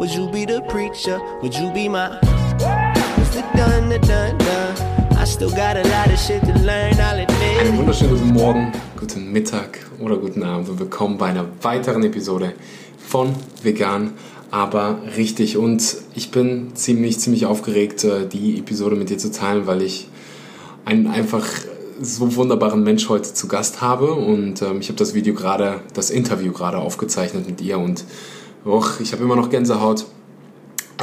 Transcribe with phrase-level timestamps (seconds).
[0.00, 1.20] Would you be the preacher?
[1.40, 2.18] Would you be my
[3.54, 5.16] done, the done, done?
[5.16, 7.60] I still got a lot of shit to learn, I'll admit.
[7.60, 12.54] Einen wunderschönen guten Morgen, guten Mittag oder guten Abend und willkommen bei einer weiteren Episode
[12.98, 14.14] von Vegan,
[14.50, 15.56] aber richtig.
[15.56, 20.08] Und ich bin ziemlich, ziemlich aufgeregt, äh, die Episode mit dir zu teilen, weil ich
[20.86, 21.46] einen einfach
[22.00, 26.10] so wunderbaren Mensch heute zu Gast habe und ähm, ich habe das Video gerade, das
[26.10, 28.04] Interview gerade aufgezeichnet mit ihr und
[28.68, 30.06] och, ich habe immer noch Gänsehaut.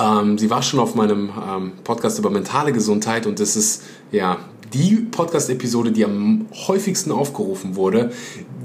[0.01, 4.37] Ähm, sie war schon auf meinem ähm, Podcast über mentale Gesundheit und das ist ja
[4.73, 8.11] die Podcast-Episode, die am häufigsten aufgerufen wurde.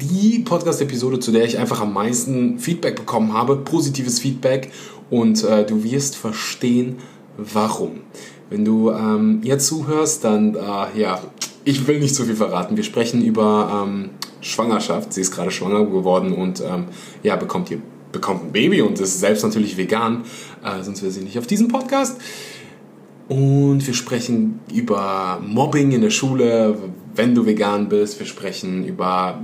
[0.01, 4.71] Die Podcast-Episode, zu der ich einfach am meisten Feedback bekommen habe, positives Feedback
[5.09, 6.97] und äh, du wirst verstehen,
[7.37, 8.01] warum.
[8.51, 11.21] Wenn du ähm, jetzt zuhörst, dann äh, ja,
[11.65, 12.77] ich will nicht zu viel verraten.
[12.77, 14.11] Wir sprechen über ähm,
[14.41, 15.13] Schwangerschaft.
[15.13, 16.87] Sie ist gerade schwanger geworden und ähm,
[17.23, 17.81] ja, bekommt ihr
[18.13, 20.25] bekommt ein Baby und ist selbst natürlich vegan,
[20.65, 22.21] äh, sonst wäre sie nicht auf diesem Podcast.
[23.29, 26.77] Und wir sprechen über Mobbing in der Schule,
[27.15, 28.19] wenn du vegan bist.
[28.19, 29.41] Wir sprechen über,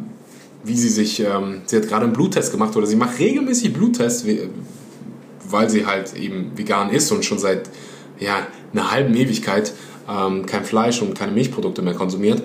[0.65, 4.27] wie sie sich, ähm, sie hat gerade einen Bluttest gemacht oder sie macht regelmäßig Bluttests,
[5.49, 7.71] weil sie halt eben vegan ist und schon seit
[8.19, 9.73] ja, einer halben Ewigkeit
[10.09, 12.43] ähm, kein Fleisch und keine Milchprodukte mehr konsumiert.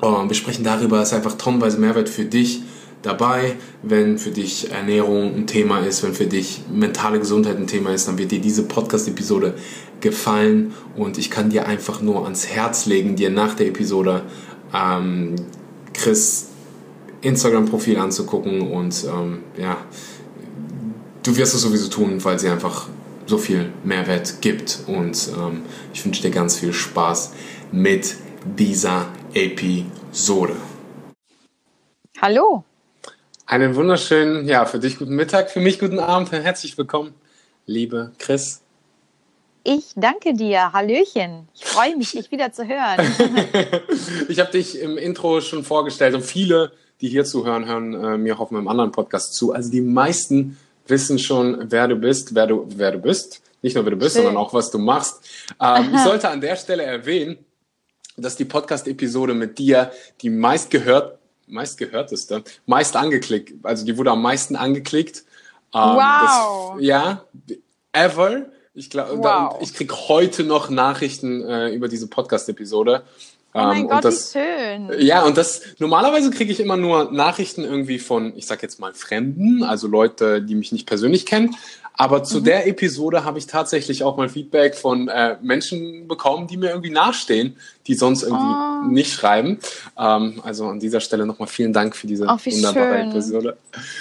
[0.00, 2.62] Und wir sprechen darüber, es ist einfach tonnenweise Mehrwert für dich
[3.02, 3.56] dabei.
[3.82, 8.08] Wenn für dich Ernährung ein Thema ist, wenn für dich mentale Gesundheit ein Thema ist,
[8.08, 9.54] dann wird dir diese Podcast-Episode
[10.00, 14.22] gefallen und ich kann dir einfach nur ans Herz legen, dir nach der Episode
[14.74, 15.34] ähm,
[15.92, 16.48] Chris
[17.20, 19.78] Instagram-Profil anzugucken und ähm, ja,
[21.24, 22.88] du wirst es sowieso tun, weil sie einfach
[23.26, 27.32] so viel Mehrwert gibt und ähm, ich wünsche dir ganz viel Spaß
[27.72, 28.16] mit
[28.56, 30.56] dieser Episode.
[32.20, 32.64] Hallo.
[33.48, 36.30] Einen wunderschönen, ja, für dich guten Mittag, für mich guten Abend.
[36.32, 37.14] Herzlich willkommen,
[37.64, 38.60] liebe Chris.
[39.64, 40.74] Ich danke dir.
[40.74, 41.48] Hallöchen.
[41.54, 43.00] Ich freue mich, dich wieder zu hören.
[44.28, 48.38] ich habe dich im Intro schon vorgestellt und viele, die hier zuhören, hören äh, mir
[48.38, 49.54] auf meinem anderen Podcast zu.
[49.54, 53.40] Also die meisten wissen schon, wer du bist, wer du, wer du bist.
[53.62, 54.24] Nicht nur wer du bist, Schön.
[54.24, 55.26] sondern auch was du machst.
[55.58, 57.38] Ähm, ich sollte an der Stelle erwähnen,
[58.18, 61.17] dass die Podcast-Episode mit dir die meistgehört
[61.48, 65.24] meistgehörteste, meist angeklickt, also die wurde am meisten angeklickt.
[65.74, 66.74] Ähm, wow.
[66.76, 67.24] Das, ja,
[67.92, 68.46] ever.
[68.74, 69.58] Ich glaube, wow.
[69.60, 73.02] ich krieg heute noch Nachrichten äh, über diese Podcast-Episode.
[73.54, 74.92] Oh mein ähm, Gott, das, wie schön.
[75.00, 78.94] Ja, und das normalerweise kriege ich immer nur Nachrichten irgendwie von, ich sag jetzt mal
[78.94, 81.56] Fremden, also Leute, die mich nicht persönlich kennen.
[82.00, 82.44] Aber zu mhm.
[82.44, 86.90] der Episode habe ich tatsächlich auch mal Feedback von äh, Menschen bekommen, die mir irgendwie
[86.90, 87.56] nachstehen,
[87.88, 88.86] die sonst irgendwie oh.
[88.86, 89.58] nicht schreiben.
[89.98, 93.10] Ähm, also an dieser Stelle nochmal vielen Dank für diese oh, wunderbare schön.
[93.10, 93.56] Episode.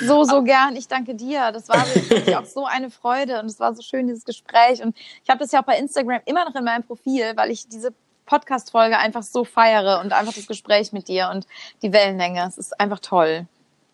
[0.06, 0.76] So, so gern.
[0.76, 1.52] Ich danke dir.
[1.52, 4.84] Das war wirklich auch so eine Freude und es war so schön, dieses Gespräch.
[4.84, 7.68] Und ich habe das ja auch bei Instagram immer noch in meinem Profil, weil ich
[7.68, 7.94] diese
[8.28, 11.48] Podcast-Folge einfach so feiere und einfach das Gespräch mit dir und
[11.82, 12.46] die Wellenlänge.
[12.48, 13.48] Es ist einfach toll.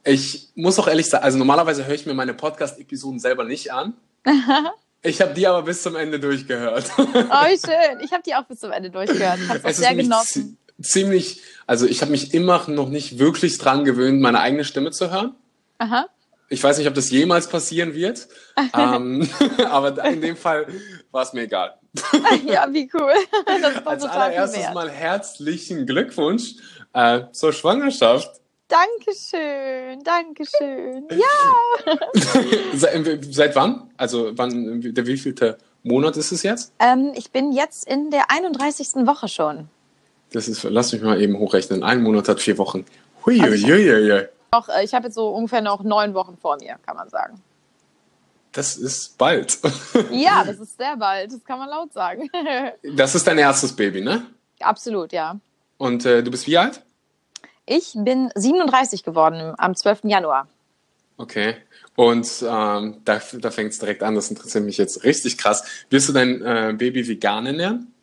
[0.03, 3.94] Ich muss auch ehrlich sagen, also normalerweise höre ich mir meine Podcast-Episoden selber nicht an.
[5.06, 6.90] Ich habe die aber bis zum Ende durchgehört.
[6.97, 8.00] Oh, wie schön.
[8.00, 9.38] Ich habe die auch bis zum Ende durchgehört.
[9.44, 10.58] Ich habe es sehr genossen.
[10.81, 15.12] Ziemlich, also ich habe mich immer noch nicht wirklich dran gewöhnt, meine eigene Stimme zu
[15.12, 15.36] hören.
[15.78, 16.08] Aha.
[16.47, 18.28] Ich weiß nicht, ob das jemals passieren wird,
[18.74, 19.28] ähm,
[19.66, 20.68] aber in dem Fall
[21.12, 21.78] war es mir egal.
[22.46, 23.12] ja, wie cool.
[23.86, 26.56] Als allererstes mal herzlichen Glückwunsch
[26.94, 28.40] äh, zur Schwangerschaft.
[28.73, 31.07] Dankeschön, Dankeschön.
[31.11, 31.94] Ja.
[33.29, 33.91] Seit wann?
[33.97, 36.73] Also wann, der wievielte Monat ist es jetzt?
[36.79, 39.06] Ähm, ich bin jetzt in der 31.
[39.06, 39.69] Woche schon.
[40.31, 41.83] Das ist, lass mich mal eben hochrechnen.
[41.83, 42.83] Ein Monat hat vier Wochen.
[43.25, 44.29] Hui, also äh,
[44.83, 47.39] ich habe jetzt so ungefähr noch neun Wochen vor mir, kann man sagen.
[48.53, 49.59] Das ist bald.
[50.12, 51.31] Ja, das ist sehr bald.
[51.31, 52.29] Das kann man laut sagen.
[52.95, 54.25] Das ist dein erstes Baby, ne?
[54.59, 55.39] Absolut, ja.
[55.78, 56.81] Und äh, du bist wie alt?
[57.66, 60.01] Ich bin 37 geworden am 12.
[60.03, 60.47] Januar.
[61.18, 61.56] Okay.
[61.96, 65.63] Und ähm, da, da fängt es direkt an, das interessiert mich jetzt richtig krass.
[65.89, 67.94] Wirst du dein äh, Baby vegan ernähren?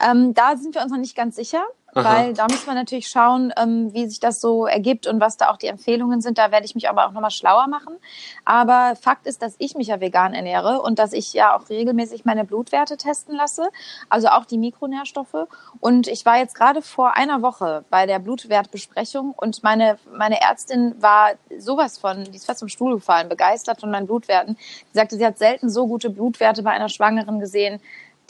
[0.00, 1.64] Ähm, da sind wir uns noch nicht ganz sicher.
[2.04, 5.50] Weil da muss man natürlich schauen, ähm, wie sich das so ergibt und was da
[5.50, 6.38] auch die Empfehlungen sind.
[6.38, 7.96] Da werde ich mich aber auch nochmal schlauer machen.
[8.44, 12.24] Aber Fakt ist, dass ich mich ja vegan ernähre und dass ich ja auch regelmäßig
[12.24, 13.68] meine Blutwerte testen lasse,
[14.08, 15.46] also auch die Mikronährstoffe.
[15.80, 20.94] Und ich war jetzt gerade vor einer Woche bei der Blutwertbesprechung und meine, meine Ärztin
[21.00, 24.56] war sowas von, die ist fast zum Stuhl gefallen, begeistert von meinen Blutwerten.
[24.92, 27.80] Die sagte, sie hat selten so gute Blutwerte bei einer Schwangeren gesehen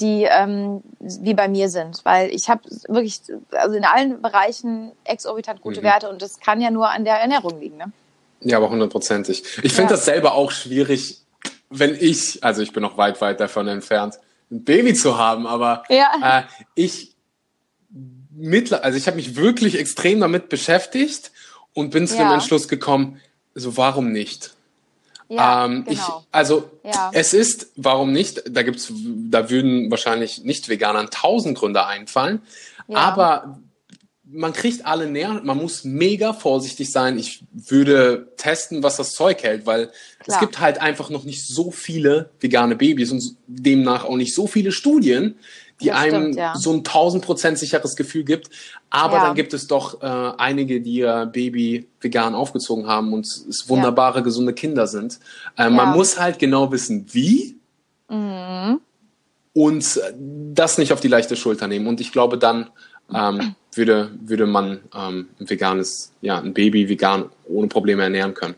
[0.00, 3.20] die ähm, wie bei mir sind, weil ich habe wirklich
[3.52, 5.84] also in allen Bereichen exorbitant gute mhm.
[5.84, 7.76] Werte und das kann ja nur an der Ernährung liegen.
[7.76, 7.92] Ne?
[8.40, 9.42] Ja, aber hundertprozentig.
[9.62, 9.96] Ich finde ja.
[9.96, 11.20] das selber auch schwierig,
[11.70, 14.18] wenn ich, also ich bin noch weit, weit davon entfernt,
[14.50, 16.40] ein Baby zu haben, aber Ja.
[16.40, 16.42] äh,
[16.74, 17.14] ich
[18.30, 21.32] mittler, also ich habe mich wirklich extrem damit beschäftigt
[21.72, 22.34] und bin zu dem Ja.
[22.34, 23.20] Entschluss gekommen,
[23.54, 24.55] so warum nicht?
[25.28, 25.92] Ja, ähm, genau.
[25.92, 27.10] ich, also Ja.
[27.12, 28.42] es ist, warum nicht?
[28.48, 28.92] Da gibt's,
[29.30, 32.42] da würden wahrscheinlich nicht Veganern tausend Gründe einfallen,
[32.88, 32.98] Ja.
[32.98, 33.60] aber
[34.28, 37.16] man kriegt alle näher, man muss mega vorsichtig sein.
[37.18, 39.90] Ich würde testen, was das Zeug hält, weil
[40.20, 40.40] es Klar.
[40.40, 44.72] gibt halt einfach noch nicht so viele vegane Babys und demnach auch nicht so viele
[44.72, 45.38] Studien,
[45.80, 46.54] die Das einem stimmt, ja.
[46.56, 48.48] so ein 1000% sicheres Gefühl gibt.
[48.90, 49.24] Aber Ja.
[49.24, 50.06] dann gibt es doch äh,
[50.38, 55.18] einige, die ihr Baby vegan aufgezogen haben und es wunderbare, gesunde Kinder sind.
[55.58, 55.94] Äh, Man Ja.
[55.96, 57.56] muss halt genau wissen, wie
[58.08, 58.80] Mhm.
[59.52, 60.00] und
[60.54, 61.86] das nicht auf die leichte Schulter nehmen.
[61.88, 62.70] Und ich glaube, dann
[63.14, 68.54] ähm, würde, würde man ähm, ein veganes, ja, ein Baby vegan ohne Probleme ernähren können.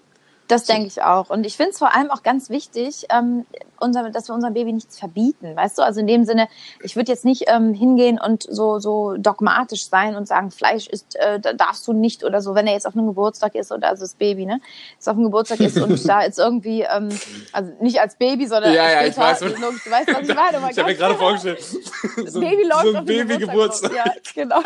[0.49, 1.29] Das denke ich auch.
[1.29, 3.45] Und ich finde es vor allem auch ganz wichtig, ähm,
[3.81, 5.55] unser, dass wir unserem Baby nichts verbieten.
[5.57, 6.49] Weißt du, also in dem Sinne,
[6.83, 11.17] ich würde jetzt nicht ähm, hingehen und so, so dogmatisch sein und sagen, Fleisch ist,
[11.17, 13.89] äh, da darfst du nicht oder so, wenn er jetzt auf einem Geburtstag ist oder
[13.89, 14.61] also das Baby, ne,
[14.95, 17.09] jetzt auf einem Geburtstag ist und da jetzt irgendwie, ähm,
[17.53, 19.41] also nicht als Baby, sondern Ja, ja, ich später, weiß.
[19.61, 20.57] logisch, du weißt, was ich meine.
[20.59, 23.93] aber Ich habe mir gerade vorgestellt, das so, Baby läuft so ein Babygeburtstag.
[23.95, 24.05] Ja,
[24.35, 24.61] genau.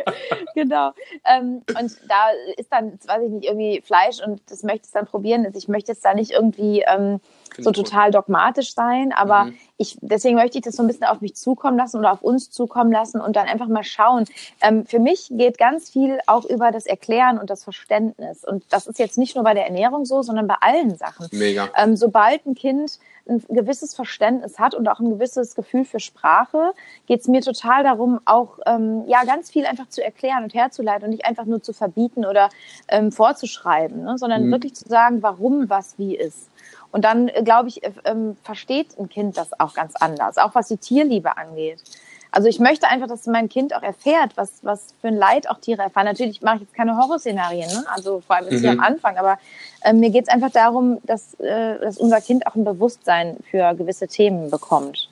[0.54, 0.92] genau.
[1.24, 5.06] Ähm, und da ist dann, weiß ich nicht, irgendwie Fleisch und das möchte ich dann
[5.06, 5.44] probieren.
[5.46, 7.20] Also ich möchte jetzt da nicht irgendwie ähm,
[7.58, 9.54] so ich total dogmatisch sein, aber Mhm.
[9.76, 12.50] ich, deswegen möchte ich das so ein bisschen auf mich zukommen lassen oder auf uns
[12.50, 14.24] zukommen lassen und dann einfach mal schauen.
[14.60, 18.44] Ähm, für mich geht ganz viel auch über das Erklären und das Verständnis.
[18.44, 21.28] Und das ist jetzt nicht nur bei der Ernährung so, sondern bei allen Sachen.
[21.32, 21.68] Mega.
[21.76, 22.98] Ähm, sobald ein Kind
[23.28, 26.72] ein gewisses Verständnis hat und auch ein gewisses Gefühl für Sprache,
[27.06, 31.04] geht es mir total darum, auch ähm, ja ganz viel einfach zu erklären und herzuleiten
[31.04, 32.50] und nicht einfach nur zu verbieten oder
[32.86, 34.16] ähm, vorzuschreiben, ne?
[34.16, 34.52] sondern Mhm.
[34.52, 36.48] wirklich zu sagen, warum was wie ist.
[36.96, 40.54] Und dann, äh, glaube ich, äh, ähm, versteht ein Kind das auch ganz anders, auch
[40.54, 41.82] was die Tierliebe angeht.
[42.30, 45.58] Also ich möchte einfach, dass mein Kind auch erfährt, was, was für ein Leid auch
[45.60, 46.06] Tiere erfahren.
[46.06, 47.84] Natürlich mache ich jetzt keine Horrorszenarien, ne?
[47.94, 48.80] also vor allem jetzt hier Mhm.
[48.80, 49.38] am Anfang, aber
[49.82, 53.74] äh, mir geht es einfach darum, dass, äh, dass unser Kind auch ein Bewusstsein für
[53.74, 55.10] gewisse Themen bekommt.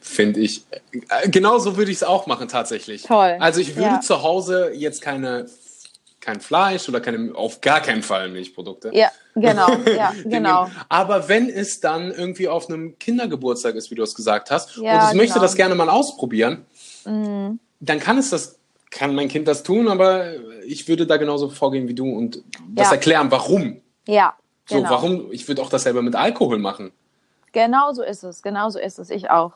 [0.00, 0.64] Finde ich.
[1.08, 3.02] Äh, Genau so würde ich es auch machen, tatsächlich.
[3.04, 3.36] Toll.
[3.38, 4.00] Also ich würde Ja.
[4.00, 5.46] zu Hause jetzt keine,
[6.22, 8.90] kein Fleisch oder keine, auf gar keinen Fall Milchprodukte.
[8.94, 10.70] Ja, genau, ja, genau.
[10.88, 15.10] Aber wenn es dann irgendwie auf einem Kindergeburtstag ist, wie du es gesagt hast, Ja,
[15.10, 15.42] und möchte genau.
[15.42, 16.64] das gerne mal ausprobieren,
[17.04, 17.58] Mhm.
[17.80, 18.60] dann kann es das,
[18.90, 20.34] kann mein Kind das tun, aber
[20.64, 22.92] ich würde da genauso vorgehen wie du und das Ja.
[22.92, 23.82] erklären, warum.
[24.06, 24.34] Ja,
[24.66, 24.90] So, genau.
[24.90, 26.92] warum, ich würde auch dasselbe mit Alkohol machen.
[27.50, 29.52] Genau so ist es, genau so ist es, ich auch.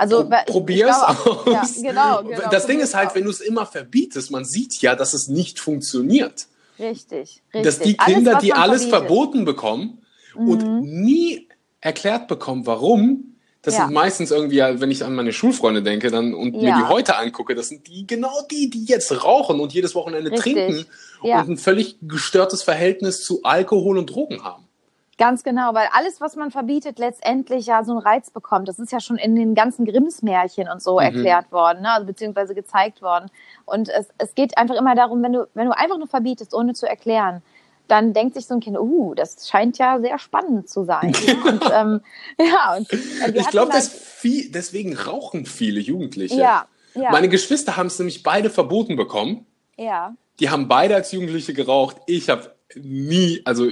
[0.00, 1.44] Also, Pro probier's aus.
[1.46, 2.50] Ja, genau, genau.
[2.50, 5.60] das Ding ist halt, wenn du es immer verbietest, man sieht ja, dass es nicht
[5.60, 6.46] funktioniert.
[6.78, 7.62] Richtig, richtig.
[7.64, 8.86] Dass die Alles, Kinder, was die alles verbietet.
[8.86, 9.06] Mhm.
[9.08, 9.98] verboten bekommen
[10.34, 11.48] und nie
[11.82, 13.84] erklärt bekommen, warum, das Ja.
[13.84, 16.78] sind meistens irgendwie, wenn ich an meine Schulfreunde denke dann, und mir Ja.
[16.78, 20.54] die heute angucke, das sind die genau die, die jetzt rauchen und jedes Wochenende Richtig.
[20.54, 20.86] trinken
[21.22, 21.42] Ja.
[21.42, 24.64] und ein völlig gestörtes Verhältnis zu Alkohol und Drogen haben.
[25.20, 28.68] Ganz genau, weil alles, was man verbietet, letztendlich ja so einen Reiz bekommt.
[28.68, 31.00] Das ist ja schon in den ganzen Grimms-Märchen und so Mhm.
[31.00, 31.90] erklärt worden, ne?
[31.92, 33.30] also beziehungsweise gezeigt worden.
[33.66, 36.72] Und es, es geht einfach immer darum, wenn du, wenn du einfach nur verbietest, ohne
[36.72, 37.42] zu erklären,
[37.86, 41.12] dann denkt sich so ein Kind, uh, das scheint ja sehr spannend zu sein.
[41.46, 42.00] und, ähm,
[42.38, 43.90] ja, und, äh, Ich glaube, halt-
[44.54, 46.36] deswegen rauchen viele Jugendliche.
[46.40, 47.10] Ja, ja.
[47.10, 49.44] Meine Geschwister haben es nämlich beide verboten bekommen.
[49.76, 51.96] ja, Die haben beide als Jugendliche geraucht.
[52.06, 53.68] Ich habe nie, also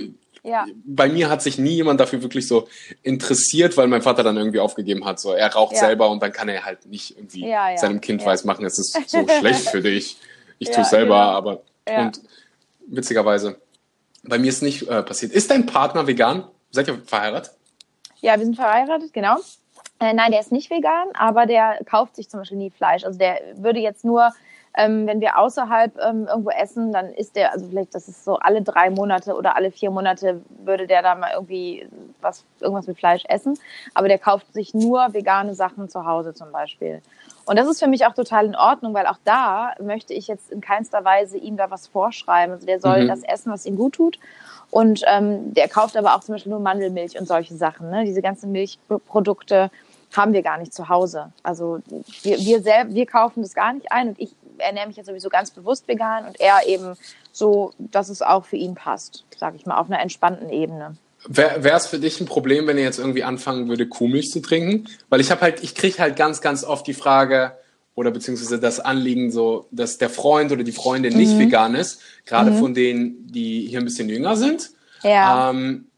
[0.49, 2.69] ja, bei mir hat sich nie jemand dafür wirklich so
[3.03, 5.21] interessiert, weil mein Vater dann irgendwie aufgegeben hat.
[5.21, 5.81] So, er raucht Ja.
[5.81, 8.27] selber und dann kann er halt nicht irgendwie Ja, seinem Kind ja.
[8.29, 10.17] weiß machen, es ist so schlecht für dich.
[10.59, 11.37] Ich tue selber, genau.
[11.37, 11.63] aber
[12.05, 12.21] und
[12.87, 13.61] witzigerweise,
[14.25, 15.33] bei mir ist nicht äh, passiert.
[15.33, 16.45] Ist dein Partner vegan?
[16.71, 17.53] Seid ihr verheiratet?
[18.21, 19.37] Ja, wir sind verheiratet, genau.
[20.01, 23.05] Äh, nein, der ist nicht vegan, aber der kauft sich zum Beispiel nie Fleisch.
[23.05, 24.33] Also der würde jetzt nur,
[24.77, 28.39] ähm, wenn wir außerhalb ähm, irgendwo essen, dann ist der, also vielleicht, das ist so
[28.39, 31.89] alle drei Monate oder alle vier Monate würde der da mal irgendwie
[32.21, 33.59] was, irgendwas mit Fleisch essen.
[33.95, 37.03] Aber der kauft sich nur vegane Sachen zu Hause zum Beispiel.
[37.47, 40.51] Und das ist für mich auch total in Ordnung, weil auch da möchte ich jetzt
[40.53, 42.53] in keinster Weise ihm da was vorschreiben.
[42.55, 43.09] Also der soll Mhm.
[43.09, 44.19] das essen, was ihm gut tut.
[44.71, 47.89] Und ähm, der kauft aber auch zum Beispiel nur Mandelmilch und solche Sachen.
[47.91, 48.05] Ne?
[48.05, 49.71] Diese ganzen Milchprodukte
[50.15, 51.33] haben wir gar nicht zu Hause.
[51.43, 51.81] Also
[52.23, 55.29] wir, wir, selber, wir kaufen das gar nicht ein und ich ernähre mich jetzt sowieso
[55.29, 56.95] ganz bewusst vegan und er eben
[57.33, 60.97] so, dass es auch für ihn passt, sage ich mal, auf einer entspannten Ebene.
[61.27, 64.89] Wäre es für dich ein Problem, wenn ihr jetzt irgendwie anfangen würde, Kuhmilch zu trinken?
[65.09, 67.57] Weil ich habe halt, ich kriege halt ganz, ganz oft die Frage
[67.97, 71.39] oder beziehungsweise das Anliegen so, dass der Freund oder die Freundin nicht Mhm.
[71.41, 74.71] vegan ist, gerade von denen, die hier ein bisschen jünger sind.
[75.03, 75.51] Ja.
[75.51, 75.89] Ähm,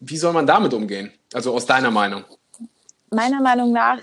[0.00, 1.12] wie soll man damit umgehen?
[1.34, 2.24] Also aus deiner Meinung?
[3.10, 3.98] Meiner Meinung nach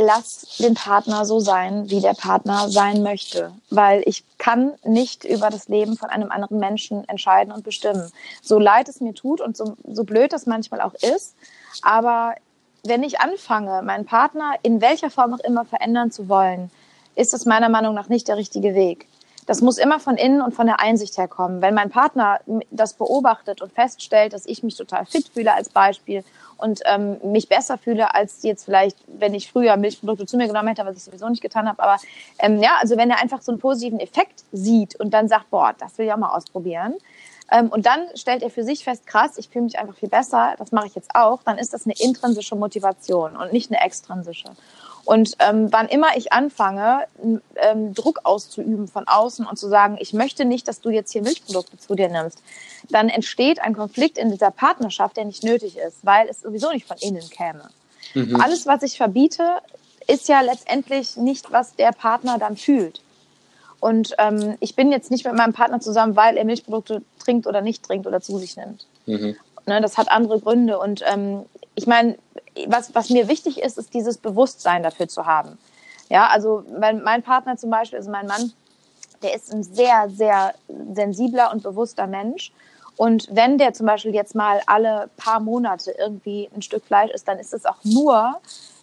[0.00, 3.52] lass den Partner so sein, wie der Partner sein möchte.
[3.68, 8.10] Weil ich kann nicht über das Leben von einem anderen Menschen entscheiden und bestimmen.
[8.42, 11.36] So leid es mir tut und so, so blöd das manchmal auch ist.
[11.82, 12.34] Aber
[12.82, 16.70] wenn ich anfange, meinen Partner in welcher Form auch immer verändern zu wollen,
[17.14, 19.06] ist das meiner Meinung nach nicht der richtige Weg.
[19.50, 21.60] Das muss immer von innen und von der Einsicht her kommen.
[21.60, 22.38] Wenn mein Partner
[22.70, 26.22] das beobachtet und feststellt, dass ich mich total fit fühle als Beispiel
[26.56, 30.68] und ähm, mich besser fühle als jetzt vielleicht, wenn ich früher Milchprodukte zu mir genommen
[30.68, 31.82] hätte, was ich sowieso nicht getan habe.
[31.82, 31.96] Aber
[32.38, 35.74] ähm, ja, also wenn er einfach so einen positiven Effekt sieht und dann sagt, boah,
[35.76, 36.94] das will ich auch mal ausprobieren.
[37.50, 40.54] Ähm, und dann stellt er für sich fest, krass, ich fühle mich einfach viel besser,
[40.58, 44.50] das mache ich jetzt auch, dann ist das eine intrinsische Motivation und nicht eine extrinsische.
[45.04, 47.06] Und ähm, wann immer ich anfange,
[47.56, 51.22] ähm, Druck auszuüben von außen und zu sagen, ich möchte nicht, dass du jetzt hier
[51.22, 52.42] Milchprodukte zu dir nimmst,
[52.90, 56.86] dann entsteht ein Konflikt in dieser Partnerschaft, der nicht nötig ist, weil es sowieso nicht
[56.86, 57.70] von innen käme.
[58.14, 58.40] Mhm.
[58.40, 59.58] Alles, was ich verbiete,
[60.06, 63.00] ist ja letztendlich nicht, was der Partner dann fühlt.
[63.78, 67.62] Und ähm, ich bin jetzt nicht mit meinem Partner zusammen, weil er Milchprodukte trinkt oder
[67.62, 68.86] nicht trinkt oder zu sich nimmt.
[69.06, 69.36] Mhm.
[69.66, 70.78] Ne, das hat andere Gründe.
[70.78, 72.18] Und ähm, ich meine,
[72.68, 75.58] was, was mir wichtig ist, ist dieses Bewusstsein dafür zu haben.
[76.08, 78.52] Ja, also mein, mein Partner zum Beispiel, also mein Mann,
[79.22, 80.54] der ist ein sehr, sehr
[80.92, 82.52] sensibler und bewusster Mensch.
[82.96, 87.28] Und wenn der zum Beispiel jetzt mal alle paar Monate irgendwie ein Stück Fleisch isst,
[87.28, 88.40] dann ist es auch nur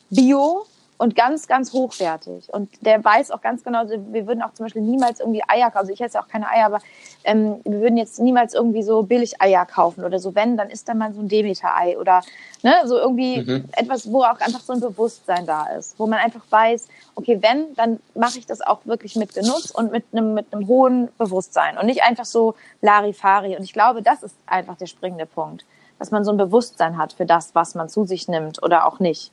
[0.10, 0.66] Bio
[0.98, 2.52] und ganz, ganz hochwertig.
[2.52, 5.78] Und der weiß auch ganz genau, wir würden auch zum Beispiel niemals irgendwie Eier kaufen.
[5.78, 6.80] Also ich esse auch keine Eier, aber
[7.24, 10.34] ähm, wir würden jetzt niemals irgendwie so billig Eier kaufen oder so.
[10.34, 12.22] Wenn, dann ist da mal so ein Demeter-Ei oder
[12.64, 13.66] ne, so irgendwie mhm.
[13.74, 17.76] etwas, wo auch einfach so ein Bewusstsein da ist, wo man einfach weiß, okay, wenn,
[17.76, 21.78] dann mache ich das auch wirklich mit Genuss und mit einem mit einem hohen Bewusstsein
[21.78, 23.56] und nicht einfach so Larifari.
[23.56, 25.64] Und ich glaube, das ist einfach der springende Punkt,
[26.00, 29.00] dass man so ein Bewusstsein hat für das, was man zu sich nimmt oder auch
[29.00, 29.32] nicht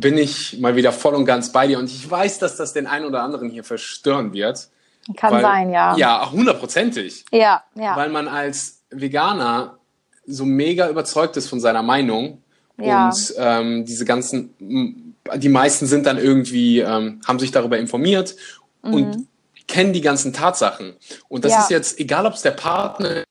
[0.00, 1.78] bin ich mal wieder voll und ganz bei dir.
[1.78, 4.68] Und ich weiß, dass das den einen oder anderen hier verstören wird.
[5.16, 5.96] Kann weil, sein, ja.
[5.96, 7.26] Ja, hundertprozentig.
[7.30, 7.96] Ja, ja.
[7.96, 9.78] Weil man als Veganer
[10.26, 12.42] so mega überzeugt ist von seiner Meinung.
[12.78, 13.06] Ja.
[13.06, 18.34] Und ähm, diese ganzen, die meisten sind dann irgendwie, ähm, haben sich darüber informiert
[18.82, 18.94] mhm.
[18.94, 19.28] und
[19.68, 20.94] kennen die ganzen Tatsachen.
[21.28, 21.60] Und das ja.
[21.60, 23.24] ist jetzt, egal ob es der Partner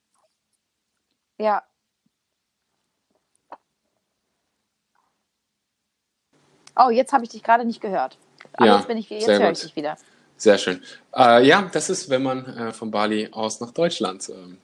[1.41, 1.63] ja.
[6.75, 8.18] Oh, jetzt habe ich dich gerade nicht gehört.
[8.54, 9.98] Aber ja, jetzt bin ich jetzt höre ich dich wieder.
[10.38, 10.82] Sehr schön.
[11.16, 14.58] Äh, ja, das ist, wenn man äh, von Bali aus nach Deutschland ähm,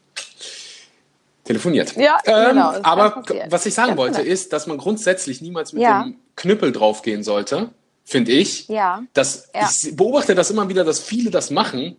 [1.44, 1.96] telefoniert.
[1.96, 2.74] Ja, ähm, genau.
[2.82, 4.34] Aber was ich sagen Ganz wollte, genau.
[4.34, 6.04] ist, dass man grundsätzlich niemals mit ja.
[6.04, 7.70] dem Knüppel draufgehen sollte,
[8.04, 8.68] finde ich.
[8.68, 9.04] Ja.
[9.14, 9.70] Dass, ja.
[9.84, 11.98] Ich beobachte das immer wieder, dass viele das machen.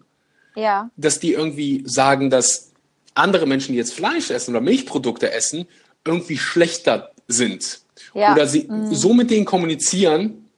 [0.57, 0.91] Ja.
[0.97, 2.73] Dass die irgendwie sagen, dass
[3.15, 5.69] andere Menschen, die jetzt Fleisch essen oder Milchprodukte essen,
[6.05, 7.81] irgendwie schlechter sind.
[8.15, 8.33] Ja.
[8.33, 8.95] Oder sie mhm.
[8.95, 10.49] so mit denen kommunizieren,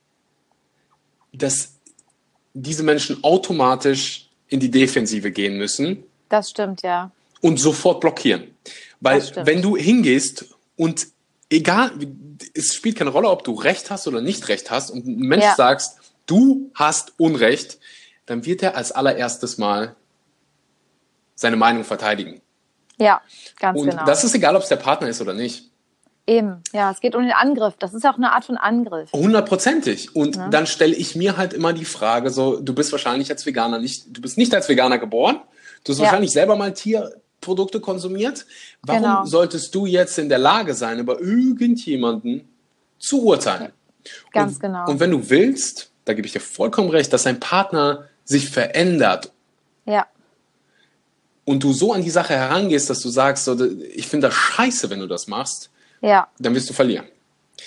[1.32, 1.75] dass
[2.54, 6.04] diese Menschen automatisch in die Defensive gehen müssen.
[6.28, 7.11] Das stimmt, ja.
[7.40, 8.54] Und sofort blockieren.
[9.00, 11.06] Weil wenn du hingehst und
[11.49, 11.92] egal,
[12.54, 15.44] es spielt keine Rolle, ob du Recht hast oder nicht Recht hast und ein Mensch
[15.44, 15.54] ja.
[15.54, 17.78] sagst, du hast Unrecht,
[18.26, 19.97] dann wird er als allererstes Mal
[21.35, 22.42] seine Meinung verteidigen.
[22.99, 23.23] Ja,
[23.59, 24.02] ganz und genau.
[24.02, 25.69] Und das ist egal, ob es der Partner ist oder nicht.
[26.26, 27.74] Eben, ja, es geht um den Angriff.
[27.78, 29.12] Das ist auch eine Art von Angriff.
[29.12, 30.14] Hundertprozentig.
[30.14, 30.48] Und ja.
[30.48, 34.04] dann stelle ich mir halt immer die Frage: so, du bist wahrscheinlich als Veganer nicht,
[34.16, 35.40] du bist nicht als Veganer geboren.
[35.84, 36.04] Du hast ja.
[36.04, 38.46] wahrscheinlich selber mal Tierprodukte konsumiert.
[38.82, 39.24] Warum genau.
[39.24, 42.48] solltest du jetzt in der Lage sein, über irgendjemanden
[42.98, 43.72] zu urteilen?
[44.32, 44.88] Ganz und, genau.
[44.88, 49.32] Und wenn du willst, da gebe ich dir vollkommen recht, dass dein Partner sich verändert.
[49.86, 50.06] Ja.
[51.44, 53.56] Und du so an die Sache herangehst, dass du sagst, so,
[53.94, 55.69] ich finde das scheiße, wenn du das machst
[56.00, 56.28] ja.
[56.38, 57.07] dann wirst du verlieren.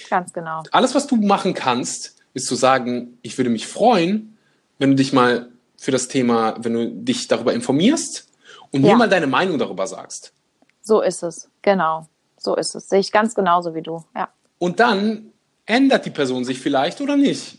[0.09, 0.63] Ganz genau.
[0.71, 4.37] Alles, was du machen kannst, ist zu sagen, ich würde mich freuen,
[4.79, 8.27] wenn du dich mal für das Thema, wenn du dich darüber informierst
[8.71, 8.91] und ja.
[8.91, 10.33] mir mal deine Meinung darüber sagst.
[10.81, 12.07] So ist es, genau.
[12.37, 12.89] So ist es.
[12.89, 14.29] Sehe ich ganz genauso wie du, ja.
[14.57, 15.31] Und dann
[15.65, 17.57] ändert die Person sich vielleicht oder nicht.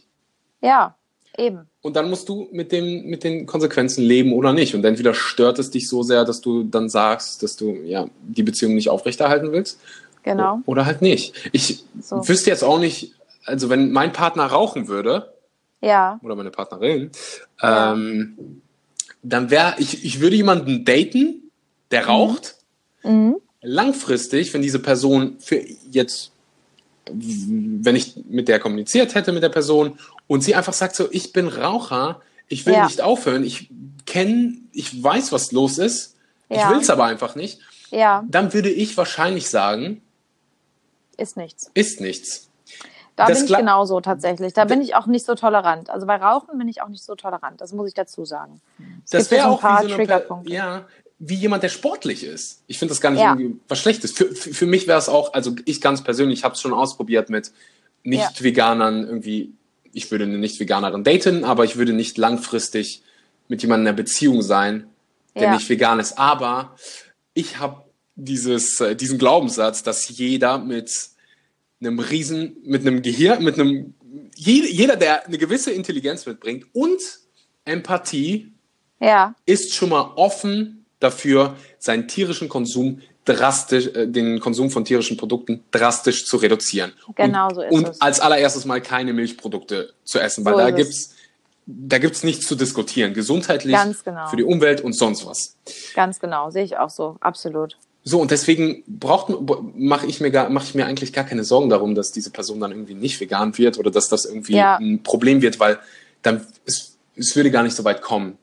[0.60, 0.94] Ja,
[1.36, 1.68] eben.
[1.82, 4.74] Und dann musst du mit, dem, mit den Konsequenzen leben oder nicht.
[4.74, 8.42] Und entweder stört es dich so sehr, dass du dann sagst, dass du ja, die
[8.42, 9.80] Beziehung nicht aufrechterhalten willst.
[10.24, 10.60] Genau.
[10.66, 11.34] Oder halt nicht.
[11.52, 12.26] Ich so.
[12.26, 13.14] wüsste jetzt auch nicht,
[13.44, 15.34] also wenn mein Partner rauchen würde,
[15.80, 16.18] ja.
[16.22, 17.10] oder meine Partnerin,
[17.62, 17.92] ja.
[17.92, 18.62] ähm,
[19.22, 21.50] dann wäre ich, ich würde jemanden daten,
[21.90, 22.08] der mhm.
[22.08, 22.56] raucht.
[23.02, 23.36] Mhm.
[23.60, 26.32] Langfristig, wenn diese Person für jetzt,
[27.10, 31.32] wenn ich mit der kommuniziert hätte mit der Person und sie einfach sagt so, ich
[31.32, 32.86] bin Raucher, ich will ja.
[32.86, 33.70] nicht aufhören, ich
[34.06, 36.16] kenne, ich weiß, was los ist,
[36.48, 36.56] ja.
[36.56, 38.24] ich will es aber einfach nicht, ja.
[38.28, 40.02] dann würde ich wahrscheinlich sagen,
[41.14, 41.70] ist nichts.
[41.74, 42.50] Ist nichts.
[43.16, 44.52] Da das bin ich genauso tatsächlich.
[44.54, 45.88] Da bin ich auch nicht so tolerant.
[45.88, 47.60] Also bei Rauchen bin ich auch nicht so tolerant.
[47.60, 48.60] Das muss ich dazu sagen.
[49.04, 50.86] Es das wäre auch ein wie so eine, ja,
[51.20, 52.62] wie jemand, der sportlich ist.
[52.66, 53.34] Ich finde das gar nicht ja.
[53.34, 54.10] irgendwie was Schlechtes.
[54.12, 57.30] Für, für, für mich wäre es auch, also ich ganz persönlich habe es schon ausprobiert
[57.30, 57.52] mit
[58.02, 59.52] Nicht-Veganern irgendwie.
[59.92, 63.02] Ich würde eine Nicht-Veganerin daten, aber ich würde nicht langfristig
[63.46, 64.88] mit jemandem in einer Beziehung sein,
[65.34, 65.54] der ja.
[65.54, 66.18] nicht vegan ist.
[66.18, 66.74] Aber
[67.34, 67.83] ich habe
[68.16, 70.90] dieses, äh, diesen Glaubenssatz, dass jeder mit
[71.80, 73.94] einem riesen, mit einem Gehirn, mit einem,
[74.36, 77.00] jeder, der eine gewisse Intelligenz mitbringt und
[77.64, 78.52] Empathie,
[79.00, 79.34] ja.
[79.46, 85.64] ist schon mal offen dafür, seinen tierischen Konsum drastisch, äh, den Konsum von tierischen Produkten
[85.70, 86.92] drastisch zu reduzieren.
[87.14, 87.96] Genau und, so ist und es.
[87.96, 91.14] Und als allererstes mal keine Milchprodukte zu essen, weil so da gibt's,
[91.66, 93.14] da gibt's nichts zu diskutieren.
[93.14, 94.28] Gesundheitlich, genau.
[94.28, 95.56] für die Umwelt und sonst was.
[95.94, 97.76] Ganz genau, sehe ich auch so, absolut.
[98.06, 99.32] So, und deswegen braucht,
[99.74, 102.60] mache ich, mir gar, mach ich mir eigentlich gar keine Sorgen darum, dass diese Person
[102.60, 104.76] dann irgendwie nicht vegan wird oder dass das irgendwie ja.
[104.76, 105.78] ein Problem wird, weil
[106.20, 108.36] dann es, es würde gar nicht so weit kommen.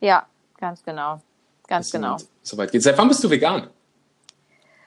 [0.00, 0.26] Ja,
[0.58, 1.22] ganz genau.
[1.68, 2.16] Ganz genau.
[2.42, 2.82] So weit geht.
[2.82, 3.68] Seit wann bist du vegan?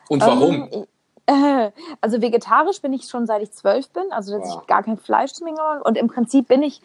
[0.09, 0.67] Und warum?
[0.67, 0.87] Um,
[1.25, 4.59] äh, also vegetarisch bin ich schon seit ich zwölf bin, also dass wow.
[4.61, 6.81] ich gar kein Fleisch zu mir und im Prinzip bin ich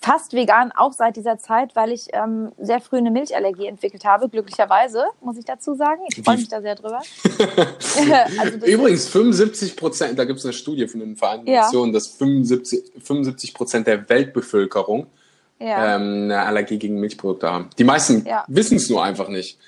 [0.00, 4.28] fast vegan, auch seit dieser Zeit, weil ich ähm, sehr früh eine Milchallergie entwickelt habe,
[4.28, 6.00] glücklicherweise, muss ich dazu sagen.
[6.08, 7.00] Ich freue mich da sehr drüber.
[8.38, 11.62] also Übrigens, 75 Prozent, da gibt es eine Studie von den Vereinten ja.
[11.62, 15.06] Nationen, dass 75 Prozent der Weltbevölkerung
[15.58, 15.96] ja.
[15.96, 17.68] ähm, eine Allergie gegen Milchprodukte haben.
[17.78, 18.44] Die meisten ja.
[18.48, 19.58] wissen es nur einfach nicht.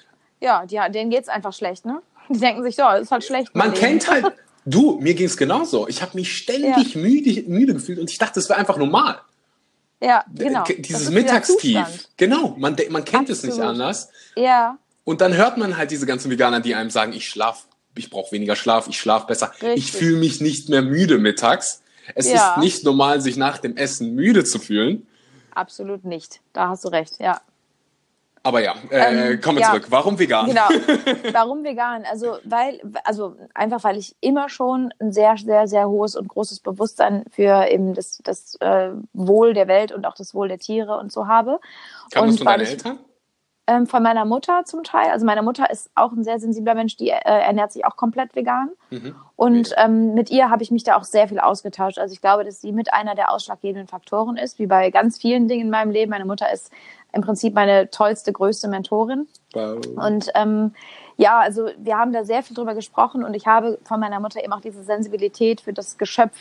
[0.40, 2.00] Ja, die, denen geht es einfach schlecht, ne?
[2.28, 3.54] Die denken sich, so, das ist halt schlecht.
[3.54, 4.24] Man kennt halt,
[4.64, 5.86] du, mir ging es genauso.
[5.88, 9.20] Ich habe mich ständig müde, müde gefühlt und ich dachte, das wäre einfach normal.
[10.02, 10.64] Ja, genau.
[10.64, 12.08] Dieses Mittagstief.
[12.16, 13.30] Genau, man, man kennt Absolut.
[13.30, 14.08] es nicht anders.
[14.34, 14.76] Ja.
[15.04, 17.66] Und dann hört man halt diese ganzen Veganer, die einem sagen, ich schlaf,
[17.96, 19.52] ich brauche weniger Schlaf, ich schlaf besser.
[19.62, 19.76] Richtig.
[19.76, 21.82] Ich fühle mich nicht mehr müde mittags.
[22.14, 22.54] Es ja.
[22.54, 25.06] ist nicht normal, sich nach dem Essen müde zu fühlen.
[25.54, 26.40] Absolut nicht.
[26.52, 27.40] Da hast du recht, ja.
[28.44, 29.86] Aber ja, äh, ähm, kommen wir ja, zurück.
[29.90, 30.46] Warum vegan?
[30.46, 30.68] Genau.
[31.32, 32.04] Warum vegan?
[32.10, 36.60] Also weil, also einfach weil ich immer schon ein sehr, sehr, sehr hohes und großes
[36.60, 40.98] Bewusstsein für eben das, das äh, Wohl der Welt und auch das Wohl der Tiere
[40.98, 41.60] und so habe.
[42.10, 42.98] Kam das von deinen Eltern?
[43.68, 45.12] Ähm, von meiner Mutter zum Teil.
[45.12, 48.34] Also meine Mutter ist auch ein sehr sensibler Mensch, die äh, ernährt sich auch komplett
[48.34, 48.70] vegan.
[48.90, 49.14] Mhm.
[49.36, 51.98] Und ähm, mit ihr habe ich mich da auch sehr viel ausgetauscht.
[52.00, 55.46] Also ich glaube, dass sie mit einer der ausschlaggebenden Faktoren ist, wie bei ganz vielen
[55.46, 56.10] Dingen in meinem Leben.
[56.10, 56.72] Meine Mutter ist
[57.12, 59.26] im Prinzip meine tollste, größte Mentorin.
[59.52, 59.84] Wow.
[59.96, 60.74] Und ähm,
[61.16, 64.42] ja, also wir haben da sehr viel drüber gesprochen und ich habe von meiner Mutter
[64.42, 66.36] eben auch diese Sensibilität für das Geschöpf,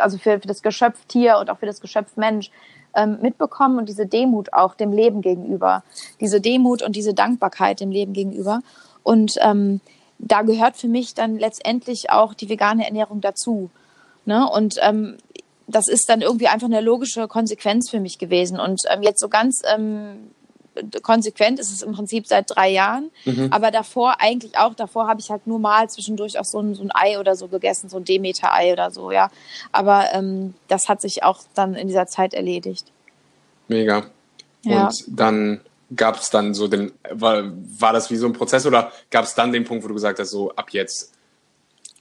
[0.00, 2.50] also für, für das Geschöpf Tier und auch für das Geschöpf Mensch
[2.94, 5.82] ähm, mitbekommen und diese Demut auch dem Leben gegenüber,
[6.20, 8.60] diese Demut und diese Dankbarkeit dem Leben gegenüber.
[9.02, 9.80] Und ähm,
[10.18, 13.70] da gehört für mich dann letztendlich auch die vegane Ernährung dazu.
[14.24, 14.48] Ne?
[14.48, 15.18] Und ähm,
[15.66, 18.60] das ist dann irgendwie einfach eine logische Konsequenz für mich gewesen.
[18.60, 20.30] Und ähm, jetzt so ganz ähm,
[21.02, 23.10] konsequent ist es im Prinzip seit drei Jahren.
[23.24, 23.48] Mhm.
[23.50, 26.82] Aber davor eigentlich auch, davor habe ich halt nur mal zwischendurch auch so ein, so
[26.82, 29.30] ein Ei oder so gegessen, so ein Demeter-Ei oder so, ja.
[29.72, 32.86] Aber ähm, das hat sich auch dann in dieser Zeit erledigt.
[33.68, 34.04] Mega.
[34.62, 34.86] Ja.
[34.86, 35.60] Und dann
[35.94, 37.44] gab es dann so den, war,
[37.78, 40.18] war das wie so ein Prozess oder gab es dann den Punkt, wo du gesagt
[40.18, 41.12] hast, so ab jetzt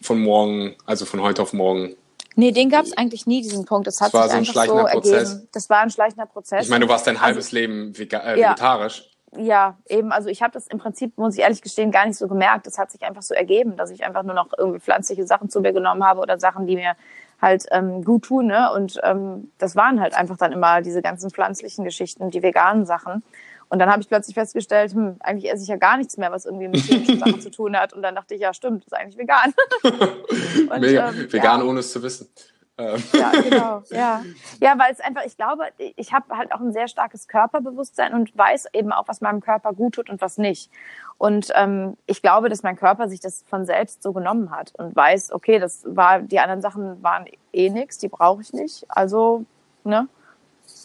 [0.02, 1.95] von morgen, also von heute auf morgen
[2.36, 3.88] Nee, den gab es eigentlich nie, diesen Punkt.
[3.88, 5.30] Das hat das war sich so ein einfach schleichender so Prozess.
[5.30, 5.50] ergeben.
[5.52, 6.63] Das war ein schleichender Prozess.
[6.65, 9.10] Ich meine, du warst dein halbes also, Leben äh, vegetarisch.
[9.38, 10.12] Ja, eben.
[10.12, 12.67] Also ich habe das im Prinzip, muss ich ehrlich gestehen, gar nicht so gemerkt.
[12.67, 15.62] Das hat sich einfach so ergeben, dass ich einfach nur noch irgendwie pflanzliche Sachen zu
[15.62, 16.96] mir genommen habe oder Sachen, die mir
[17.41, 18.48] halt ähm, gut tun.
[18.48, 18.72] Ne?
[18.74, 23.24] Und ähm, das waren halt einfach dann immer diese ganzen pflanzlichen Geschichten, die veganen Sachen.
[23.73, 26.45] Und dann habe ich plötzlich festgestellt, hm, eigentlich esse ich ja gar nichts mehr, was
[26.45, 27.91] irgendwie mit tierischen Sachen zu tun hat.
[27.91, 29.51] Und dann dachte ich, ja, stimmt, ist eigentlich vegan.
[30.69, 31.09] Und, Mega.
[31.09, 31.65] Ähm, vegan, ja.
[31.65, 32.29] ohne es zu wissen.
[32.77, 33.01] Ähm.
[33.13, 33.83] Ja, genau.
[33.89, 34.21] Ja,
[34.62, 38.38] ja weil es einfach, ich glaube, ich habe halt auch ein sehr starkes Körperbewusstsein und
[38.38, 40.69] weiß eben auch, was meinem Körper gut tut und was nicht.
[41.17, 44.95] Und ähm, ich glaube, dass mein Körper sich das von selbst so genommen hat und
[44.95, 48.86] weiß, okay, das war, die anderen Sachen waren eh nix, die brauche ich nicht.
[48.88, 49.45] Also,
[49.83, 50.07] ne?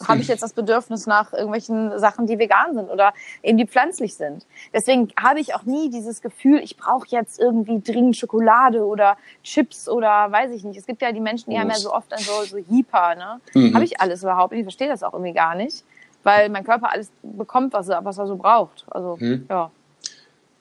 [0.07, 4.15] Habe ich jetzt das Bedürfnis nach irgendwelchen Sachen, die vegan sind oder eben die pflanzlich
[4.15, 4.45] sind.
[4.73, 9.89] Deswegen habe ich auch nie dieses Gefühl, ich brauche jetzt irgendwie dringend Schokolade oder Chips
[9.89, 10.77] oder weiß ich nicht.
[10.77, 11.59] Es gibt ja die Menschen, die oh.
[11.59, 13.41] haben ja so oft dann so, so Hyper, ne?
[13.53, 13.73] Mhm.
[13.73, 14.61] Habe ich alles überhaupt nicht.
[14.61, 15.83] Ich verstehe das auch irgendwie gar nicht,
[16.23, 18.85] weil mein Körper alles bekommt, was er, was er so braucht.
[18.89, 19.45] Also, mhm.
[19.49, 19.71] ja.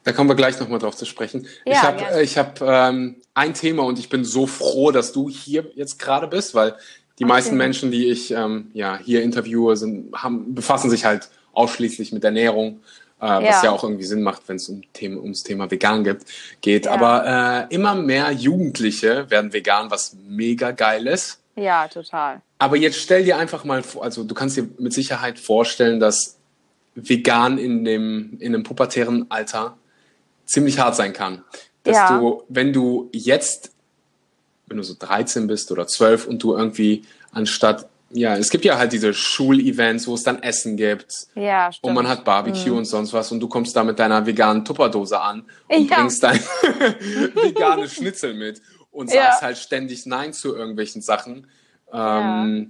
[0.04, 1.46] Da kommen wir gleich nochmal drauf zu sprechen.
[1.66, 5.28] Ja, ich habe ich hab, ähm, ein Thema und ich bin so froh, dass du
[5.28, 6.74] hier jetzt gerade bist, weil
[7.18, 7.32] die okay.
[7.32, 12.24] meisten Menschen, die ich ähm, ja, hier interviewe, sind, haben, befassen sich halt ausschließlich mit
[12.24, 12.80] Ernährung
[13.20, 16.24] äh, was ja auch irgendwie Sinn macht, wenn es um Thema, ums Thema vegan gibt,
[16.60, 16.86] geht.
[16.86, 16.92] Ja.
[16.92, 21.40] Aber äh, immer mehr Jugendliche werden vegan, was mega geil ist.
[21.56, 22.40] Ja, total.
[22.58, 26.36] Aber jetzt stell dir einfach mal vor, also du kannst dir mit Sicherheit vorstellen, dass
[26.94, 29.76] vegan in dem in einem pubertären Alter
[30.44, 31.44] ziemlich hart sein kann.
[31.82, 32.18] Dass ja.
[32.18, 33.72] du, wenn du jetzt,
[34.68, 38.78] wenn du so 13 bist oder 12 und du irgendwie anstatt ja, es gibt ja
[38.78, 41.12] halt diese Schulevents, wo es dann Essen gibt.
[41.34, 41.90] Ja, stimmt.
[41.90, 42.78] Und man hat Barbecue mhm.
[42.78, 45.96] und sonst was und du kommst da mit deiner veganen Tupperdose an und ja.
[45.96, 46.40] bringst dein
[47.34, 49.46] veganes Schnitzel mit und sagst ja.
[49.46, 51.48] halt ständig Nein zu irgendwelchen Sachen,
[51.92, 52.66] ähm, ja.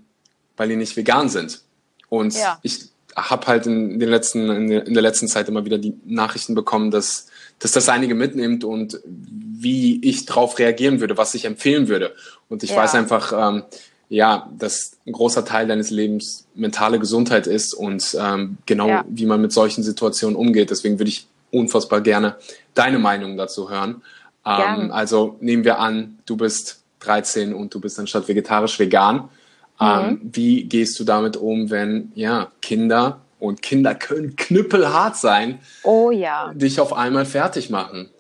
[0.57, 1.63] weil die nicht vegan sind.
[2.09, 6.55] Und ich habe halt in, den letzten, in der letzten Zeit immer wieder die Nachrichten
[6.55, 9.01] bekommen, dass, dass das einige mitnimmt und
[9.61, 12.15] wie ich drauf reagieren würde, was ich empfehlen würde.
[12.49, 13.65] Und ich weiß einfach, ähm,
[14.09, 19.05] ja, dass ein großer Teil deines Lebens mentale Gesundheit ist und ähm, genau ja.
[19.09, 20.71] wie man mit solchen Situationen umgeht.
[20.71, 22.37] Deswegen würde ich unfassbar gerne
[22.75, 24.03] deine Meinung dazu hören.
[24.47, 29.29] Ähm, also nehmen wir an, du bist 13 und du bist anstatt vegetarisch vegan.
[29.81, 30.21] Ähm, mhm.
[30.33, 36.53] wie gehst du damit um, wenn ja Kinder und Kinder können knüppelhart sein, oh ja,
[36.53, 38.11] dich auf einmal fertig machen?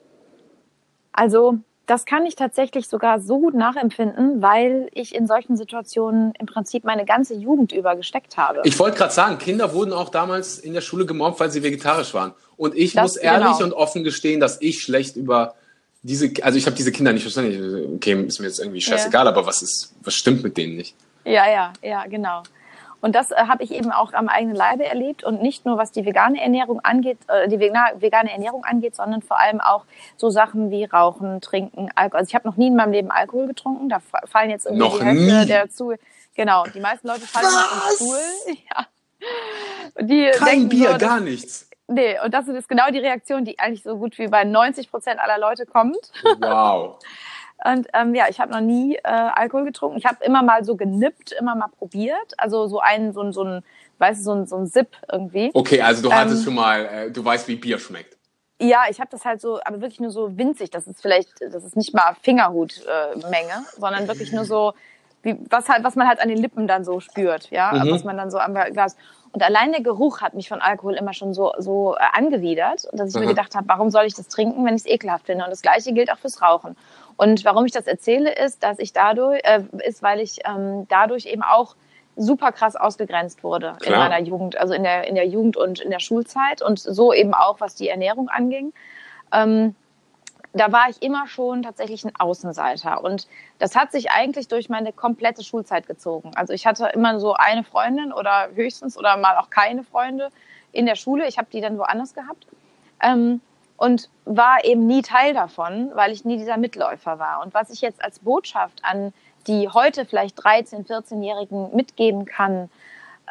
[1.19, 6.47] Also das kann ich tatsächlich sogar so gut nachempfinden, weil ich in solchen Situationen im
[6.47, 8.61] Prinzip meine ganze Jugend über gesteckt habe.
[8.65, 12.15] Ich wollte gerade sagen, Kinder wurden auch damals in der Schule gemobbt, weil sie vegetarisch
[12.15, 12.35] waren.
[12.57, 13.65] Und ich das, muss ehrlich genau.
[13.65, 15.55] und offen gestehen, dass ich schlecht über
[16.03, 17.97] diese, also ich habe diese Kinder nicht verstanden.
[17.97, 19.33] Okay, ist mir jetzt irgendwie scheißegal, ja.
[19.33, 20.95] aber was ist, was stimmt mit denen nicht?
[21.25, 22.45] Ja, ja, ja, genau.
[23.01, 25.93] Und das äh, habe ich eben auch am eigenen Leibe erlebt und nicht nur was
[25.93, 29.85] die vegane Ernährung angeht, äh, die vegane Ernährung angeht, sondern vor allem auch
[30.17, 32.21] so Sachen wie Rauchen, Trinken, Alkohol.
[32.21, 33.89] Also ich habe noch nie in meinem Leben Alkohol getrunken.
[33.89, 35.47] Da fallen jetzt irgendwie noch die Hälfte nie?
[35.47, 35.95] der zu.
[36.35, 38.57] Genau, die meisten Leute fallen auf den Stuhl.
[38.71, 38.87] Ja.
[40.01, 41.69] Die Kein Bier, so, gar nichts.
[41.89, 45.19] Nee, und das ist genau die Reaktion, die eigentlich so gut wie bei 90 Prozent
[45.21, 46.13] aller Leute kommt.
[46.39, 46.99] Wow.
[47.65, 49.99] Und ähm, ja, ich habe noch nie äh, Alkohol getrunken.
[49.99, 52.35] Ich habe immer mal so genippt, immer mal probiert.
[52.37, 53.65] Also so ein, so ein, so ein,
[53.99, 55.51] weißt du, so ein, so ein Sip irgendwie.
[55.55, 58.17] Okay, also du hattest ähm, schon mal, äh, du weißt, wie Bier schmeckt.
[58.61, 60.71] Ja, ich habe das halt so, aber wirklich nur so winzig.
[60.71, 64.75] Das ist vielleicht, das ist nicht mal Fingerhutmenge, äh, sondern wirklich nur so,
[65.23, 67.91] wie, was halt, was man halt an den Lippen dann so spürt, ja, mhm.
[67.91, 68.97] was man dann so am Glas.
[69.33, 73.11] Und allein der Geruch hat mich von Alkohol immer schon so, so äh, angewidert, dass
[73.11, 73.25] ich Aha.
[73.25, 75.45] mir gedacht habe, warum soll ich das trinken, wenn ich es ekelhaft finde?
[75.45, 76.77] Und das Gleiche gilt auch fürs Rauchen.
[77.19, 81.27] Und warum ich das erzähle, ist, dass ich dadurch, äh, ist, weil ich ähm, dadurch
[81.27, 81.75] eben auch
[82.17, 84.05] super krass ausgegrenzt wurde Klar.
[84.05, 87.13] in meiner Jugend, also in der, in der Jugend und in der Schulzeit und so
[87.13, 88.73] eben auch, was die Ernährung anging.
[89.33, 89.75] Ähm,
[90.53, 93.03] da war ich immer schon tatsächlich ein Außenseiter.
[93.03, 93.27] Und
[93.59, 96.31] das hat sich eigentlich durch meine komplette Schulzeit gezogen.
[96.37, 100.31] Also ich hatte immer so eine Freundin oder höchstens oder mal auch keine Freunde
[100.71, 101.27] in der Schule.
[101.27, 102.47] Ich habe die dann woanders gehabt.
[103.03, 103.41] Ähm,
[103.79, 107.41] und war eben nie Teil davon, weil ich nie dieser Mitläufer war.
[107.43, 109.15] Und was ich jetzt als Botschaft an
[109.47, 112.69] die heute vielleicht 13-, 14-Jährigen mitgeben kann,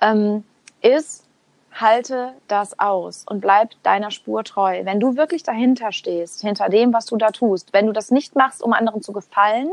[0.02, 0.44] ähm,
[0.82, 1.26] ist,
[1.74, 4.82] halte das aus und bleib deiner Spur treu.
[4.84, 8.36] Wenn du wirklich dahinter stehst, hinter dem, was du da tust, wenn du das nicht
[8.36, 9.70] machst, um anderen zu gefallen,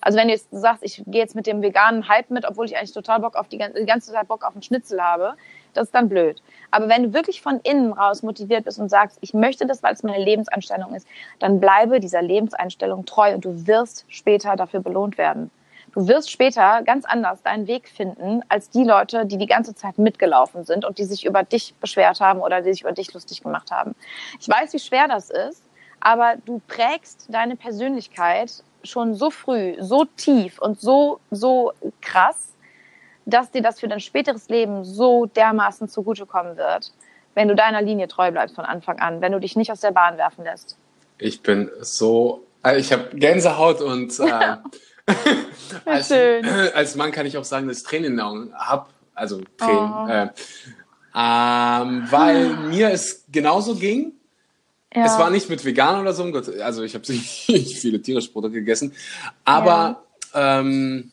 [0.00, 2.76] also wenn du jetzt sagst, ich gehe jetzt mit dem veganen Hype mit, obwohl ich
[2.76, 5.34] eigentlich total Bock auf die, die ganze Zeit Bock auf einen Schnitzel habe,
[5.76, 6.42] das ist dann blöd.
[6.70, 9.94] Aber wenn du wirklich von innen raus motiviert bist und sagst, ich möchte das, weil
[9.94, 11.06] es meine Lebenseinstellung ist,
[11.38, 15.50] dann bleibe dieser Lebenseinstellung treu und du wirst später dafür belohnt werden.
[15.92, 19.96] Du wirst später ganz anders deinen Weg finden als die Leute, die die ganze Zeit
[19.96, 23.42] mitgelaufen sind und die sich über dich beschwert haben oder die sich über dich lustig
[23.42, 23.94] gemacht haben.
[24.38, 25.62] Ich weiß, wie schwer das ist,
[26.00, 32.52] aber du prägst deine Persönlichkeit schon so früh, so tief und so, so krass,
[33.26, 36.92] dass dir das für dein späteres Leben so dermaßen zugutekommen wird,
[37.34, 39.90] wenn du deiner Linie treu bleibst von Anfang an, wenn du dich nicht aus der
[39.90, 40.78] Bahn werfen lässt.
[41.18, 44.56] Ich bin so, also ich habe Gänsehaut und äh,
[45.84, 46.10] als,
[46.74, 49.92] als, Mann kann ich auch sagen, dass ich Tränen in den Augen habe, also Tränen,
[49.92, 50.08] oh.
[50.08, 50.28] äh,
[51.14, 54.12] ähm, weil mir es genauso ging.
[54.94, 55.04] Ja.
[55.04, 56.24] Es war nicht mit vegan oder so,
[56.62, 58.94] also ich habe nicht viele tierische Produkte gegessen,
[59.44, 60.60] aber ja.
[60.60, 61.12] ähm,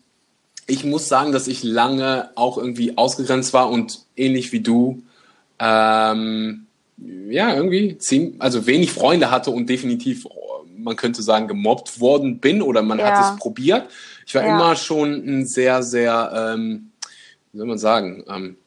[0.67, 5.04] ich muss sagen, dass ich lange auch irgendwie ausgegrenzt war und ähnlich wie du,
[5.60, 6.67] ähm,
[7.30, 10.28] ja, irgendwie ziemlich, also wenig Freunde hatte und definitiv,
[10.78, 13.06] man könnte sagen, gemobbt worden bin oder man ja.
[13.06, 13.89] hat es probiert.
[14.26, 14.56] Ich war ja.
[14.56, 16.91] immer schon ein sehr, sehr, ähm,
[17.52, 18.58] wie soll man sagen, ähm,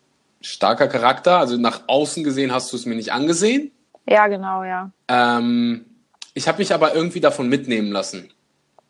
[0.41, 1.39] starker Charakter.
[1.39, 3.71] Also nach außen gesehen hast du es mir nicht angesehen.
[4.09, 4.91] Ja, genau, ja.
[5.09, 5.85] Ähm,
[6.35, 8.31] ich habe mich aber irgendwie davon mitnehmen lassen.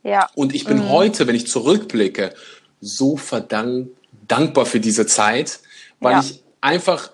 [0.02, 0.28] Ja.
[0.34, 0.88] Und ich bin mhm.
[0.88, 2.32] heute, wenn ich zurückblicke,
[2.86, 3.90] so verdammt
[4.28, 5.60] dankbar für diese Zeit,
[6.00, 6.20] weil ja.
[6.20, 7.10] ich einfach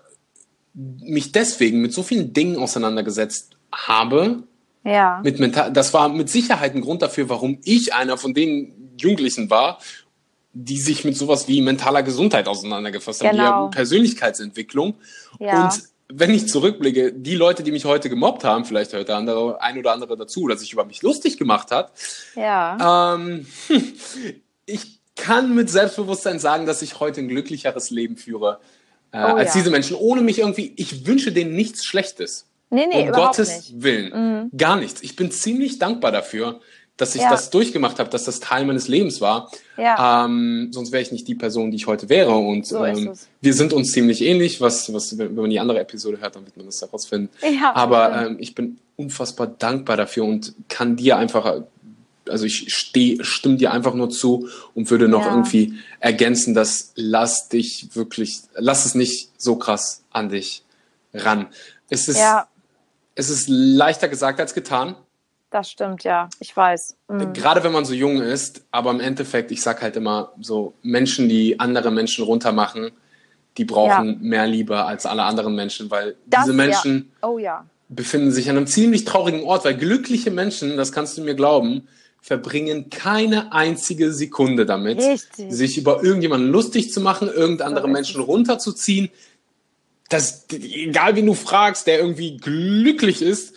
[0.74, 4.42] mich deswegen mit so vielen Dingen auseinandergesetzt habe.
[4.84, 5.20] Ja.
[5.22, 9.50] Mit mental, das war mit Sicherheit ein Grund dafür, warum ich einer von den Jugendlichen
[9.50, 9.78] war,
[10.54, 13.68] die sich mit sowas wie mentaler Gesundheit auseinandergefasst haben, Genau.
[13.68, 14.94] die Persönlichkeitsentwicklung.
[15.38, 15.64] Ja.
[15.64, 19.62] Und wenn ich zurückblicke, die Leute, die mich heute gemobbt haben, vielleicht hört der andere,
[19.62, 21.92] ein oder andere dazu, oder sich über mich lustig gemacht hat,
[22.36, 23.14] Ja.
[23.14, 23.46] ähm,
[24.66, 28.60] ich kann mit Selbstbewusstsein sagen, dass ich heute ein glücklicheres Leben führe
[29.12, 29.60] äh, Oh als ja.
[29.60, 29.96] diese Menschen.
[29.96, 32.46] Ohne mich irgendwie, ich wünsche denen nichts Schlechtes.
[32.70, 33.74] nee, nee, um Gottes nicht.
[33.74, 33.82] Mhm.
[33.82, 34.50] Willen.
[34.56, 35.02] Gar nichts.
[35.02, 36.60] Ich bin ziemlich dankbar dafür,
[36.96, 37.30] dass ich Ja.
[37.30, 39.50] das durchgemacht habe, dass das Teil meines Lebens war.
[39.76, 40.24] Ja.
[40.24, 42.34] Ähm, sonst wäre ich nicht die Person, die ich heute wäre.
[42.36, 44.60] Und So ähm, wir sind uns ziemlich ähnlich.
[44.60, 47.28] Was, was, wenn man die andere Episode hört, dann wird man das herausfinden.
[47.42, 51.62] Ja, Aber ähm, ich bin unfassbar dankbar dafür und kann dir einfach,
[52.32, 55.30] also ich steh, stimme dir einfach nur zu und würde noch Ja.
[55.30, 60.64] irgendwie ergänzen, dass lass dich wirklich, lass es nicht so krass an dich
[61.14, 61.46] ran.
[61.88, 62.48] Es ist, Ja,
[63.14, 64.96] es ist leichter gesagt als getan.
[65.50, 66.30] das stimmt, ja.
[66.40, 66.96] Ich weiß.
[67.08, 67.34] Mhm.
[67.34, 71.28] Gerade wenn man so jung ist, aber im Endeffekt, ich sag halt immer, so Menschen,
[71.28, 72.90] die andere Menschen runtermachen,
[73.58, 74.16] die brauchen Ja.
[74.18, 77.28] mehr Liebe als alle anderen Menschen, weil Das, diese Menschen Ja.
[77.28, 77.66] Oh ja.
[77.90, 81.86] befinden sich an einem ziemlich traurigen Ort, weil glückliche Menschen, das kannst du mir glauben,
[82.22, 85.52] verbringen keine einzige Sekunde damit, Richtig.
[85.52, 89.10] sich über irgendjemanden lustig zu machen, irgendeine andere ist Menschen runterzuziehen.
[90.08, 93.54] Das, egal wen du fragst, der irgendwie glücklich ist,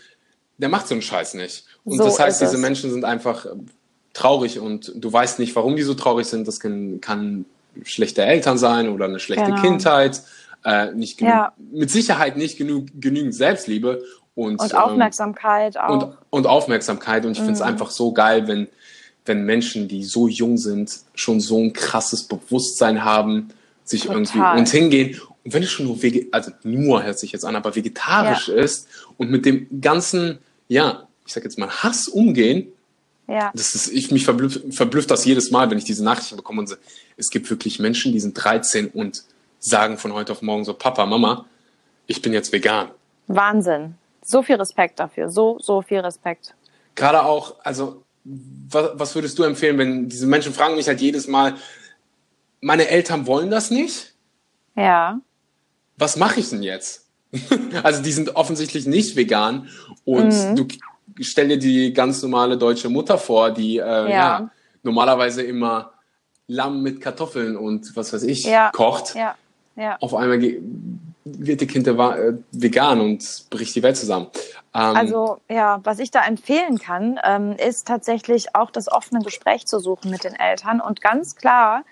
[0.58, 1.66] der macht so einen Scheiß nicht.
[1.84, 2.60] Und So das heißt, diese es.
[2.60, 3.68] Menschen sind einfach ähm,
[4.14, 6.48] traurig und du weißt nicht, warum die so traurig sind.
[6.48, 7.46] Das kann, kann
[7.84, 9.62] schlechte Eltern sein oder eine schlechte Genau.
[9.62, 10.24] Kindheit,
[10.64, 11.54] äh, nicht genü Ja.
[11.72, 14.02] mit Sicherheit nicht genü genügend Selbstliebe
[14.36, 15.90] und, Und ähm, Aufmerksamkeit auch.
[15.90, 17.26] und, und Aufmerksamkeit.
[17.26, 17.66] Und ich finde es Mhm.
[17.66, 18.68] einfach so geil, wenn,
[19.26, 23.50] wenn Menschen, die so jung sind, schon so ein krasses Bewusstsein haben,
[23.84, 24.18] sich Total.
[24.18, 25.22] irgendwie und hingehen.
[25.44, 28.88] Und wenn es schon nur, vege also nur hört sich jetzt an, aber vegetarisch ist
[29.18, 32.68] und mit dem ganzen, ja, ich sag jetzt mal Hass umgehen,
[33.28, 33.52] ja.
[33.54, 36.68] das ist, ich mich verblüfft, verblüfft das jedes Mal, wenn ich diese Nachrichten bekomme und
[36.68, 36.76] so,
[37.16, 39.24] es gibt wirklich Menschen, die sind 13 und
[39.60, 41.46] sagen von heute auf morgen so, Papa, Mama,
[42.08, 42.90] ich bin jetzt vegan.
[43.28, 43.96] Wahnsinn.
[44.28, 45.30] So viel Respekt dafür.
[45.30, 46.56] So, so viel Respekt.
[46.96, 51.28] Gerade auch, also, was, was würdest du empfehlen, wenn diese Menschen fragen mich halt jedes
[51.28, 51.56] Mal,
[52.60, 54.14] meine Eltern wollen das nicht?
[54.76, 55.20] Ja.
[55.98, 57.08] Was mache ich denn jetzt?
[57.84, 59.70] also, die sind offensichtlich nicht vegan
[60.06, 60.56] und Mhm.
[60.56, 60.68] du
[61.22, 64.50] stell dir die ganz normale deutsche Mutter vor, die äh, ja.
[64.82, 65.92] normalerweise immer
[66.48, 68.72] Lamm mit Kartoffeln und was weiß ich Ja.
[68.72, 69.14] kocht.
[69.16, 69.36] Ja.
[69.76, 69.98] Ja.
[70.00, 70.40] Auf einmal
[71.26, 74.28] wird die Kind wa- äh, vegan und bricht die Welt zusammen.
[74.74, 79.66] Ähm, Also ja, was ich da empfehlen kann, ähm, ist tatsächlich auch das offene Gespräch
[79.66, 81.84] zu suchen mit den Eltern und ganz klar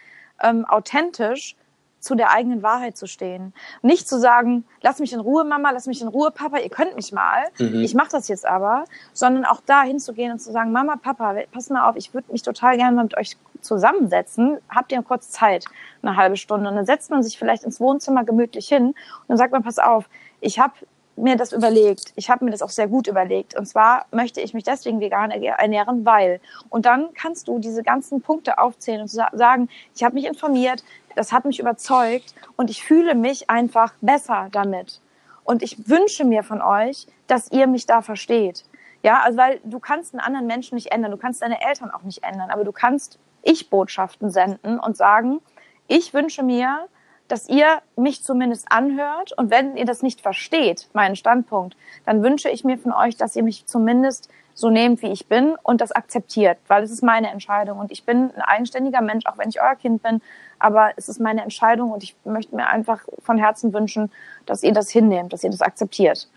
[0.42, 1.56] ähm, authentisch
[2.04, 3.54] zu der eigenen Wahrheit zu stehen.
[3.82, 6.96] Nicht zu sagen, lass mich in Ruhe, Mama, lass mich in Ruhe, Papa, ihr könnt
[6.96, 7.80] mich mal, Mhm.
[7.82, 11.70] ich mache das jetzt aber, sondern auch da hinzugehen und zu sagen, Mama, Papa, pass
[11.70, 14.58] mal auf, ich würde mich total gerne mal mit euch zusammensetzen.
[14.70, 15.66] Habt ihr kurz Zeit,
[16.02, 16.70] eine halbe Stunde?
[16.70, 18.96] Und dann setzt man sich vielleicht ins Wohnzimmer gemütlich hin und
[19.30, 20.10] dann sagt man, pass auf,
[20.42, 20.74] ich habe
[21.16, 22.14] mir das überlegt.
[22.16, 23.56] Ich habe mir das auch sehr gut überlegt.
[23.58, 26.40] Und zwar möchte ich mich deswegen vegan ernähren, weil.
[26.70, 30.84] Und dann kannst du diese ganzen Punkte aufzählen und sa- sagen, ich habe mich informiert,
[31.16, 35.00] das hat mich überzeugt und ich fühle mich einfach besser damit.
[35.44, 38.66] Und ich wünsche mir von euch, dass ihr mich da versteht.
[39.04, 42.04] Ja, also weil du kannst einen anderen Menschen nicht ändern, du kannst deine Eltern auch
[42.04, 45.42] nicht ändern, aber du kannst Ich-Botschaften senden und sagen,
[45.88, 46.88] ich wünsche mir,
[47.34, 52.48] dass ihr mich zumindest anhört und wenn ihr das nicht versteht, meinen Standpunkt, dann wünsche
[52.48, 55.92] ich mir von euch, dass ihr mich zumindest so nehmt, wie ich bin und das
[55.92, 59.60] akzeptiert, weil es ist meine Entscheidung und ich bin ein eigenständiger Mensch, auch wenn ich
[59.60, 60.22] euer Kind bin,
[60.60, 64.12] aber es ist meine Entscheidung und ich möchte mir einfach von Herzen wünschen,
[64.46, 66.28] dass ihr das hinnehmt, dass ihr das akzeptiert.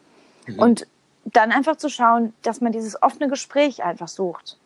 [0.57, 0.87] Und
[1.27, 4.57] dann einfach zu schauen, dass man dieses offene Gespräch einfach sucht.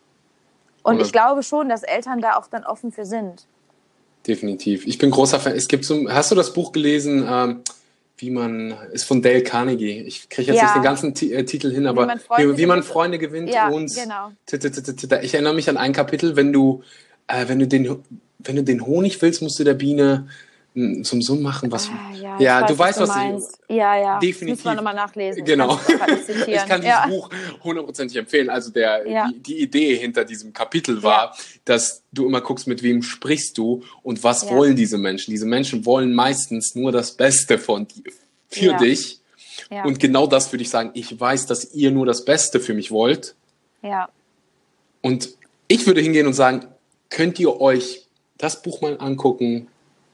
[0.81, 3.47] Und Oder- ich glaube schon, dass Eltern da auch dann offen für sind.
[4.27, 4.85] Definitiv.
[4.85, 5.55] Ich bin großer Fan.
[5.55, 7.61] Es gibt so, hast du das Buch gelesen, ähm,
[8.17, 9.99] wie man, ist von Dale Carnegie.
[10.01, 10.65] Ich kriege jetzt Ja.
[10.65, 12.83] nicht den ganzen Ti äh, Titel hin, aber man Freunde wie, wie man.
[12.83, 14.31] Freunde gewinnt Ja, und genau.
[14.45, 16.83] t- t- t- t- t- ich erinnere mich an ein Kapitel, wenn du,
[17.27, 17.97] äh, wenn du den,
[18.39, 20.27] wenn du den Honig willst, musst du der Biene
[20.73, 21.89] zum Sohn machen, was.
[21.89, 23.15] Ah, ja, ja ich du weißt, was ich.
[23.15, 23.59] meinst.
[23.67, 24.19] Ja, ja.
[24.19, 24.63] Definitiv.
[24.63, 25.43] Müssen wir nochmal nachlesen.
[25.43, 25.75] Genau.
[26.25, 26.47] Zitieren.
[26.47, 27.07] Ich kann dieses ja.
[27.07, 27.29] Buch
[27.63, 28.49] hundertprozentig empfehlen.
[28.49, 29.29] Also der, Ja.
[29.29, 33.83] die, die Idee hinter diesem Kapitel war, dass du immer guckst, mit wem sprichst du
[34.03, 35.31] und was wollen diese Menschen.
[35.31, 38.03] Diese Menschen wollen meistens nur das Beste von dir,
[38.47, 39.19] für dich.
[39.83, 40.91] Und genau das würde ich sagen.
[40.93, 43.35] Ich weiß, dass ihr nur das Beste für mich wollt.
[43.81, 44.09] ja.
[45.01, 45.29] Und
[45.67, 46.67] ich würde hingehen und sagen,
[47.09, 48.05] könnt ihr euch
[48.37, 49.67] das Buch mal angucken,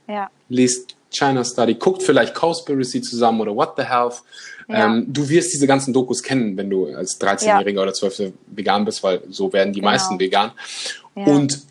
[0.08, 0.30] Ja.
[0.50, 4.24] lest China Study, guckt vielleicht Cowspiracy zusammen oder What the Health.
[4.67, 4.86] Ja.
[4.86, 7.82] Ähm, du wirst diese ganzen Dokus kennen, wenn du als 13-Jähriger ja.
[7.84, 9.91] oder 12 vegan bist, weil so werden die genau.
[9.91, 10.52] meisten vegan.
[11.15, 11.26] Ja.
[11.26, 11.62] Und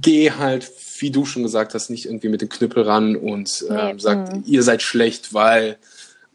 [0.00, 3.76] geh halt, wie du schon gesagt hast, nicht irgendwie mit dem Knüppel ran und ähm,
[3.76, 3.98] nee.
[3.98, 4.42] sagt, mhm.
[4.46, 5.78] ihr seid schlecht, weil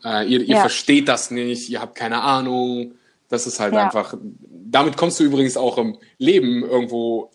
[0.05, 2.93] äh, ihr, ihr versteht das nicht, ihr habt keine Ahnung.
[3.27, 4.15] Das ist halt einfach,
[4.49, 7.29] damit kommst du übrigens auch im Leben irgendwo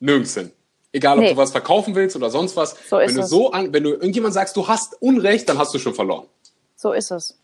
[0.00, 0.50] nirgends hin.
[0.94, 1.30] Egal, ob nee.
[1.32, 2.76] du was verkaufen willst oder sonst was.
[2.88, 3.28] So wenn du es.
[3.28, 6.26] so an, wenn du irgendjemand sagst, du hast Unrecht, dann hast du schon verloren.
[6.76, 7.36] So ist es.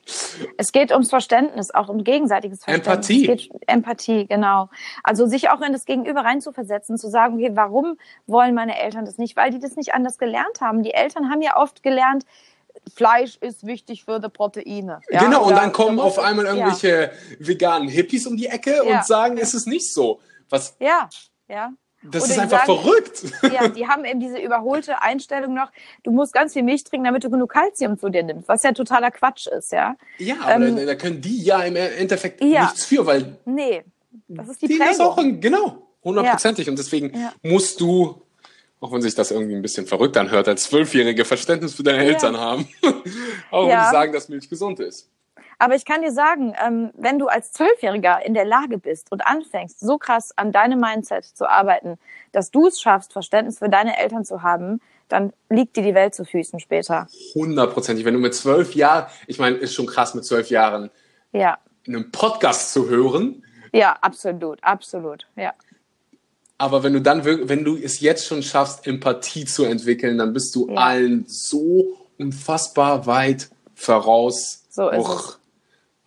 [0.56, 3.10] Es geht ums Verständnis, auch um gegenseitiges Verständnis.
[3.10, 3.50] Empathie.
[3.66, 4.68] Empathie, genau.
[5.02, 9.18] Also sich auch in das Gegenüber reinzuversetzen, zu sagen, okay, warum wollen meine Eltern das
[9.18, 9.36] nicht?
[9.36, 10.84] Weil die das nicht anders gelernt haben.
[10.84, 12.24] Die Eltern haben ja oft gelernt,
[12.94, 15.00] Fleisch ist wichtig für die Proteine.
[15.10, 15.24] Ja?
[15.24, 17.10] Genau, und dann kommen auf einmal irgendwelche ja.
[17.38, 18.98] veganen Hippies um die Ecke ja.
[18.98, 20.20] und sagen, ist es nicht so.
[20.50, 20.76] Was?
[20.78, 21.08] Ja,
[21.48, 21.72] ja.
[22.02, 23.24] Das Oder ist einfach sagen, verrückt.
[23.52, 25.70] Ja, die haben eben diese überholte Einstellung noch,
[26.02, 28.72] du musst ganz viel Milch trinken, damit du genug Kalzium zu dir nimmst, was ja
[28.72, 29.96] totaler Quatsch ist, ja.
[30.16, 33.36] Ja, aber ähm, da, können die ja im Endeffekt ja, nichts für, weil.
[33.44, 33.84] Nee,
[34.28, 34.96] das ist die, die Prägung.
[34.96, 36.66] Das auch genau, hundertprozentig.
[36.66, 36.70] Ja.
[36.70, 37.34] Und deswegen ja.
[37.42, 38.22] musst du,
[38.80, 42.38] auch wenn sich das irgendwie ein bisschen verrückt anhört, als Zwölfjährige Verständnis für deine Eltern
[42.38, 42.66] haben.
[43.50, 45.10] auch wenn die sagen, dass Milch gesund ist.
[45.60, 49.26] Aber ich kann dir sagen, ähm, wenn du als Zwölfjähriger in der Lage bist und
[49.26, 51.98] anfängst, so krass an deinem Mindset zu arbeiten,
[52.32, 56.14] dass du es schaffst, Verständnis für deine Eltern zu haben, dann liegt dir die Welt
[56.14, 57.08] zu Füßen später.
[57.34, 58.06] Hundertprozentig.
[58.06, 60.88] Wenn du mit zwölf Jahren, ich meine, ist schon krass mit zwölf Jahren,
[61.32, 61.58] ja.
[61.86, 63.44] einen Podcast zu hören.
[63.74, 65.52] Ja, absolut, absolut, ja.
[66.56, 70.54] Aber wenn du dann, wenn du es jetzt schon schaffst, Empathie zu entwickeln, dann bist
[70.54, 70.76] du ja.
[70.76, 74.64] allen so unfassbar weit voraus.
[74.70, 75.39] So ist Och, es.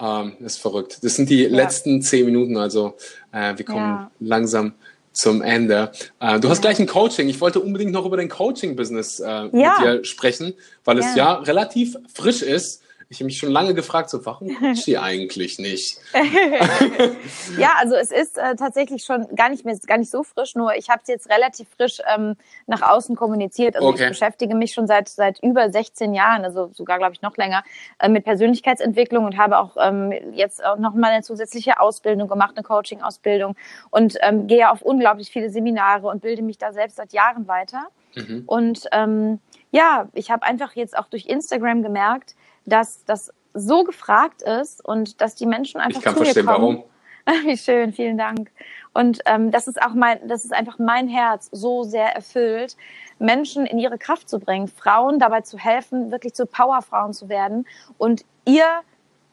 [0.04, 1.00] Ähm, ist verrückt.
[1.02, 1.50] Das sind die ja.
[1.50, 2.96] letzten zehn Minuten, also
[3.32, 4.12] äh, wir kommen ja.
[4.20, 4.74] langsam
[5.14, 5.92] zum Ende.
[6.20, 7.30] Äh, du hast gleich ein Coaching.
[7.30, 9.50] Ich wollte unbedingt noch über dein Coaching-Business äh, ja.
[9.52, 12.83] mit dir sprechen, weil es ja relativ frisch ist
[13.14, 16.00] ich habe mich schon lange gefragt, so warum coacht die eigentlich nicht?
[17.60, 20.74] ja, also es ist äh, tatsächlich schon gar nicht mehr, gar nicht so frisch, nur
[20.76, 23.76] ich habe es jetzt relativ frisch ähm, nach außen kommuniziert.
[23.76, 24.04] Also okay.
[24.04, 27.64] ich beschäftige mich schon seit seit über 16 Jahren, also sogar glaube ich noch länger,
[28.00, 32.54] äh, mit Persönlichkeitsentwicklung und habe auch ähm, jetzt auch noch mal eine zusätzliche Ausbildung gemacht,
[32.56, 33.56] eine Coaching-Ausbildung
[33.92, 37.90] und ähm, gehe auf unglaublich viele Seminare und bilde mich da selbst seit Jahren weiter.
[38.16, 38.44] Mhm.
[38.48, 39.40] Und ähm,
[39.72, 45.22] ja, ich habe einfach jetzt auch durch Instagram gemerkt, dass das so gefragt ist und
[45.22, 46.84] dass die Menschen einfach ich kann zu verstehen, mir kommen.
[47.26, 47.46] Warum.
[47.46, 48.52] Wie schön, vielen Dank.
[48.94, 52.76] Und ähm, das ist auch mein, das ist einfach mein Herz so sehr erfüllt,
[53.20, 57.66] Menschen in ihre Kraft zu bringen, Frauen dabei zu helfen, wirklich zu Powerfrauen zu werden
[57.98, 58.66] und ihr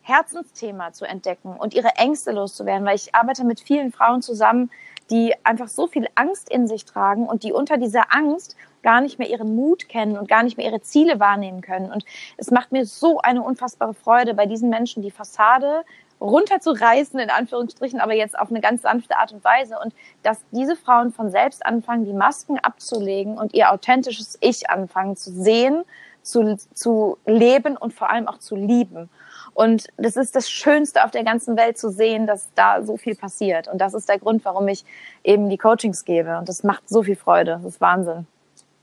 [0.02, 4.70] Herzensthema zu entdecken und ihre Ängste loszuwerden, weil ich arbeite mit vielen Frauen zusammen,
[5.10, 9.18] die einfach so viel Angst in sich tragen und die unter dieser Angst gar nicht
[9.18, 11.92] mehr ihren Mut kennen und gar nicht mehr ihre Ziele wahrnehmen können.
[11.92, 12.04] Und
[12.36, 15.84] es macht mir so eine unfassbare Freude, bei diesen Menschen die Fassade
[16.20, 19.78] runterzureißen, in Anführungsstrichen, aber jetzt auf eine ganz sanfte Art und Weise.
[19.82, 25.16] Und dass diese Frauen von selbst anfangen, die Masken abzulegen und ihr authentisches Ich anfangen
[25.16, 25.84] zu sehen,
[26.22, 29.08] zu, zu leben und vor allem auch zu lieben.
[29.54, 33.14] Und das ist das Schönste auf der ganzen Welt zu sehen, dass da so viel
[33.14, 33.68] passiert.
[33.68, 34.84] Und das ist der Grund, warum ich
[35.24, 36.38] eben die Coachings gebe.
[36.38, 37.60] Und das macht so viel Freude.
[37.62, 38.26] Das ist Wahnsinn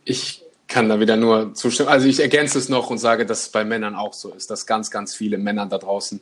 [0.07, 1.89] ich kann da wieder nur zustimmen.
[1.89, 4.65] Also ich ergänze es noch und sage, dass es bei Männern auch so ist, dass
[4.65, 6.21] ganz, ganz viele Männer da draußen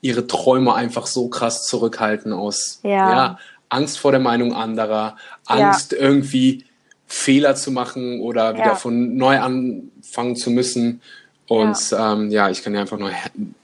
[0.00, 2.90] ihre Träume einfach so krass zurückhalten aus ja.
[2.90, 5.16] ja Angst vor der Meinung anderer,
[5.46, 5.98] Angst ja.
[5.98, 6.66] irgendwie
[7.06, 8.74] Fehler zu machen oder wieder ja.
[8.74, 11.00] von neu anfangen zu müssen.
[11.46, 13.10] Und ja, ähm, ja ich kann dir einfach nur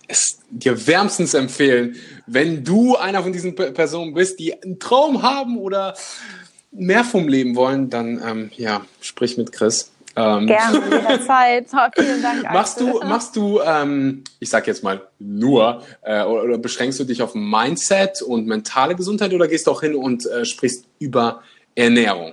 [0.08, 5.58] es dir wärmstens empfehlen, wenn du einer von diesen Personen bist, die einen Traum haben
[5.58, 5.94] oder
[6.72, 9.92] mehr vom Leben wollen, dann ähm, ja, sprich mit Chris.
[10.16, 11.66] Ähm, Gerne, jederzeit.
[11.72, 12.42] Oh, vielen Dank.
[12.42, 17.04] Machst du, machst du ähm, ich sag jetzt mal nur, äh, oder, oder, beschränkst du
[17.04, 21.42] dich auf Mindset und mentale Gesundheit oder gehst du auch hin und äh, sprichst über
[21.74, 22.32] Ernährung?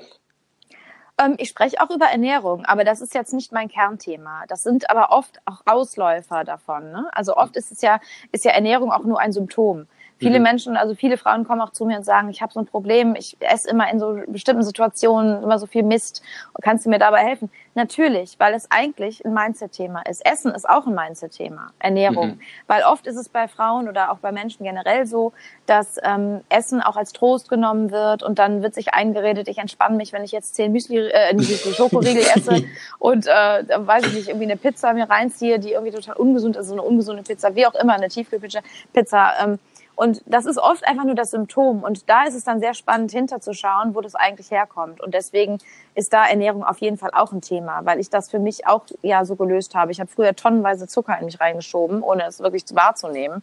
[1.17, 4.45] Ähm, ich spreche auch über Ernährung, aber das ist jetzt nicht mein Kernthema.
[4.47, 6.91] Das sind aber oft auch Ausläufer davon.
[6.91, 7.08] Ne?
[7.13, 7.99] Also oft ist es ja,
[8.32, 9.87] ist ja Ernährung auch nur ein Symptom.
[10.18, 10.44] Viele mhm.
[10.44, 13.16] Menschen, also viele Frauen kommen auch zu mir und sagen, ich habe so ein Problem,
[13.16, 16.22] ich esse immer in so bestimmten Situationen immer so viel Mist.
[16.62, 17.50] Kannst du mir dabei helfen?
[17.74, 20.26] Natürlich, weil es eigentlich ein Mindset-Thema ist.
[20.26, 22.28] Essen ist auch ein Mindset-Thema, Ernährung.
[22.28, 22.40] Mhm.
[22.68, 25.34] Weil oft ist es bei Frauen oder auch bei Menschen generell so,
[25.66, 29.98] dass ähm, Essen auch als Trost genommen wird und dann wird sich eingeredet, ich entspanne
[29.98, 32.63] mich, wenn ich jetzt zehn Müsli, äh, Müsli Schokoriegel esse
[33.00, 36.68] und äh, weiß ich nicht, irgendwie eine Pizza mir reinziehe, die irgendwie total ungesund ist,
[36.68, 38.62] so eine ungesunde Pizza, wie auch immer, eine Tiefkühlpizza.
[38.94, 39.60] Pizza, ähm,
[39.96, 41.83] Und das ist oft einfach nur das Symptom.
[41.83, 45.02] Und da ist es dann sehr spannend hinterzuschauen, wo das eigentlich herkommt.
[45.02, 45.60] Und deswegen
[45.93, 48.85] ist da Ernährung auf jeden Fall auch ein Thema, weil ich das für mich auch
[49.02, 49.91] ja so gelöst habe.
[49.91, 53.41] Ich habe früher tonnenweise Zucker in mich reingeschoben, ohne es wirklich wahrzunehmen.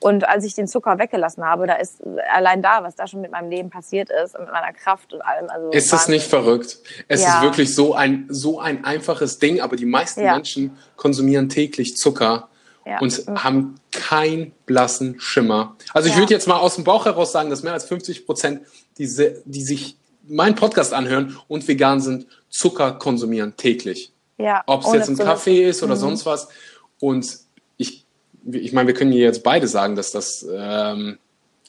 [0.00, 2.02] Und als ich den Zucker weggelassen habe, da ist
[2.34, 5.48] allein da, was da schon mit meinem Leben passiert ist, mit meiner Kraft und allem.
[5.48, 6.78] Also ist das nicht verrückt?
[7.06, 7.36] Es ja.
[7.36, 10.34] ist wirklich so ein, so ein einfaches Ding, aber die meisten ja.
[10.34, 12.48] Menschen konsumieren täglich Zucker
[12.86, 12.98] ja.
[13.00, 15.76] und haben keinen blassen Schimmer.
[15.92, 18.62] Also ich würde jetzt mal aus dem Bauch heraus sagen, dass mehr als 50 Prozent,
[18.98, 19.08] die,
[19.44, 24.12] die sich meinen Podcast anhören und vegan sind, Zucker konsumieren täglich.
[24.38, 26.00] Ja, Ob es jetzt ein Kaffee ist oder mhm.
[26.00, 26.48] sonst was.
[26.98, 27.38] Und
[28.50, 31.18] ich meine, wir können hier jetzt beide sagen, dass das ähm,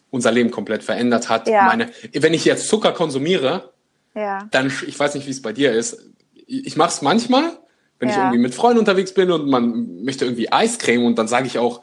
[0.09, 1.47] unser Leben komplett verändert hat.
[1.47, 1.63] Ja.
[1.63, 3.71] Meine, wenn ich jetzt Zucker konsumiere,
[4.15, 4.47] ja.
[4.51, 5.97] dann, ich weiß nicht, wie es bei dir ist,
[6.45, 7.57] ich mache es manchmal,
[7.99, 8.15] wenn ja.
[8.15, 11.57] ich irgendwie mit Freunden unterwegs bin und man möchte irgendwie Eiscreme und dann sage ich
[11.59, 11.81] auch,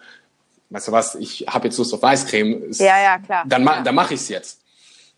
[0.70, 2.70] weißt du was, ich habe jetzt Lust auf Eiscreme.
[2.72, 3.44] ja, ja, klar.
[3.46, 4.60] Dann, ma dann mache ich es jetzt.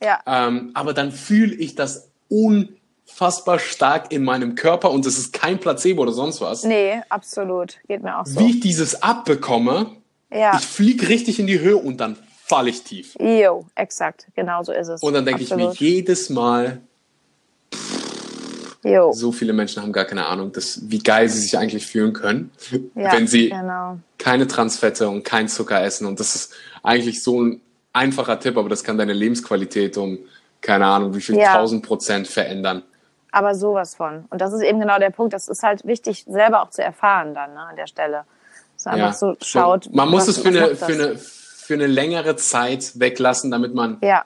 [0.02, 0.20] Ja.
[0.26, 2.76] Ähm, aber dann fühle ich das un
[3.12, 6.64] unfassbar stark in meinem Körper und es ist kein Placebo oder sonst was.
[6.64, 7.78] Nee, absolut.
[7.86, 8.40] Geht mir auch so.
[8.40, 9.96] Wie ich dieses abbekomme,
[10.30, 10.56] ja.
[10.56, 13.16] ich fliege richtig in die Höhe und dann falle ich tief.
[13.20, 14.26] Jo, exakt.
[14.34, 15.02] Genau so ist es.
[15.02, 16.80] Und dann denke ich mir jedes Mal,
[18.84, 19.12] Jo.
[19.12, 22.50] So viele Menschen haben gar keine Ahnung, dass, wie geil sie sich eigentlich fühlen können,
[22.94, 23.98] ja, wenn sie genau.
[24.18, 26.06] keine Transfette und kein Zucker essen.
[26.06, 26.52] Und das ist
[26.82, 27.60] eigentlich so ein
[27.92, 30.18] einfacher Tipp, aber das kann deine Lebensqualität um
[30.60, 31.54] keine Ahnung wie viel ja.
[31.54, 32.82] tausend Prozent verändern.
[33.32, 34.26] Aber sowas von.
[34.30, 35.32] Und das ist eben genau der Punkt.
[35.32, 38.24] Das ist halt wichtig, selber auch zu erfahren dann ne, an der Stelle.
[38.76, 39.06] Dass man ja.
[39.06, 39.92] einfach so schaut.
[39.92, 44.24] Man muss es für eine, für, eine, für eine längere Zeit weglassen, damit man ja.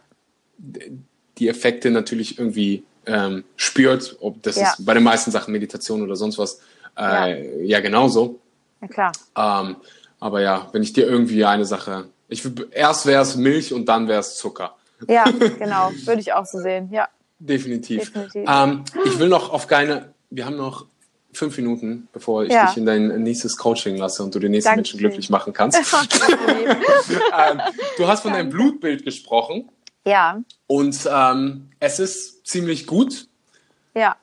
[0.58, 4.16] die Effekte natürlich irgendwie ähm, spürt.
[4.20, 4.70] Ob das ja.
[4.70, 6.60] ist bei den meisten Sachen Meditation oder sonst was.
[6.96, 7.62] Äh, ja.
[7.62, 8.40] ja, genauso.
[8.80, 9.12] Ja, klar.
[9.36, 9.76] Ähm,
[10.20, 12.08] aber ja, wenn ich dir irgendwie eine Sache.
[12.28, 12.42] Ich,
[12.72, 14.76] erst wäre es Milch und dann wäre es Zucker.
[15.08, 15.24] Ja,
[15.58, 15.92] genau.
[16.04, 16.88] Würde ich auch so sehen.
[16.90, 17.08] Ja.
[17.38, 18.12] Definitiv.
[18.12, 18.44] Definitiv.
[18.48, 20.86] Ähm, ich will noch auf keine, wir haben noch
[21.32, 22.66] fünf Minuten, bevor ich ja.
[22.66, 25.78] dich in dein nächstes Coaching lasse und du den nächsten Danke Menschen glücklich machen kannst.
[25.78, 27.60] ähm,
[27.98, 28.44] du hast von Danke.
[28.44, 29.70] deinem Blutbild gesprochen.
[30.06, 30.40] Ja.
[30.66, 33.28] Und ähm, es ist ziemlich gut.
[33.94, 34.16] Ja.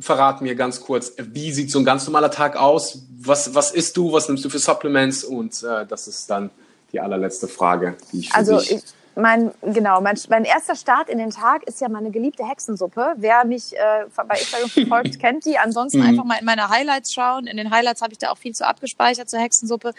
[0.00, 3.06] Verrat mir ganz kurz, wie sieht so ein ganz normaler Tag aus?
[3.20, 4.12] Was, was isst du?
[4.12, 5.22] Was nimmst du für Supplements?
[5.22, 6.50] Und äh, das ist dann
[6.90, 8.72] die allerletzte Frage, die ich für also dich...
[8.72, 8.82] Ich
[9.14, 13.14] mein, genau, mein, mein erster Start in den Tag ist ja meine geliebte Hexensuppe.
[13.16, 15.58] Wer mich äh, bei Instagram verfolgt, kennt die.
[15.58, 16.06] Ansonsten mhm.
[16.06, 17.46] einfach mal in meine Highlights schauen.
[17.46, 19.92] In den Highlights habe ich da auch viel zu abgespeichert zur Hexensuppe.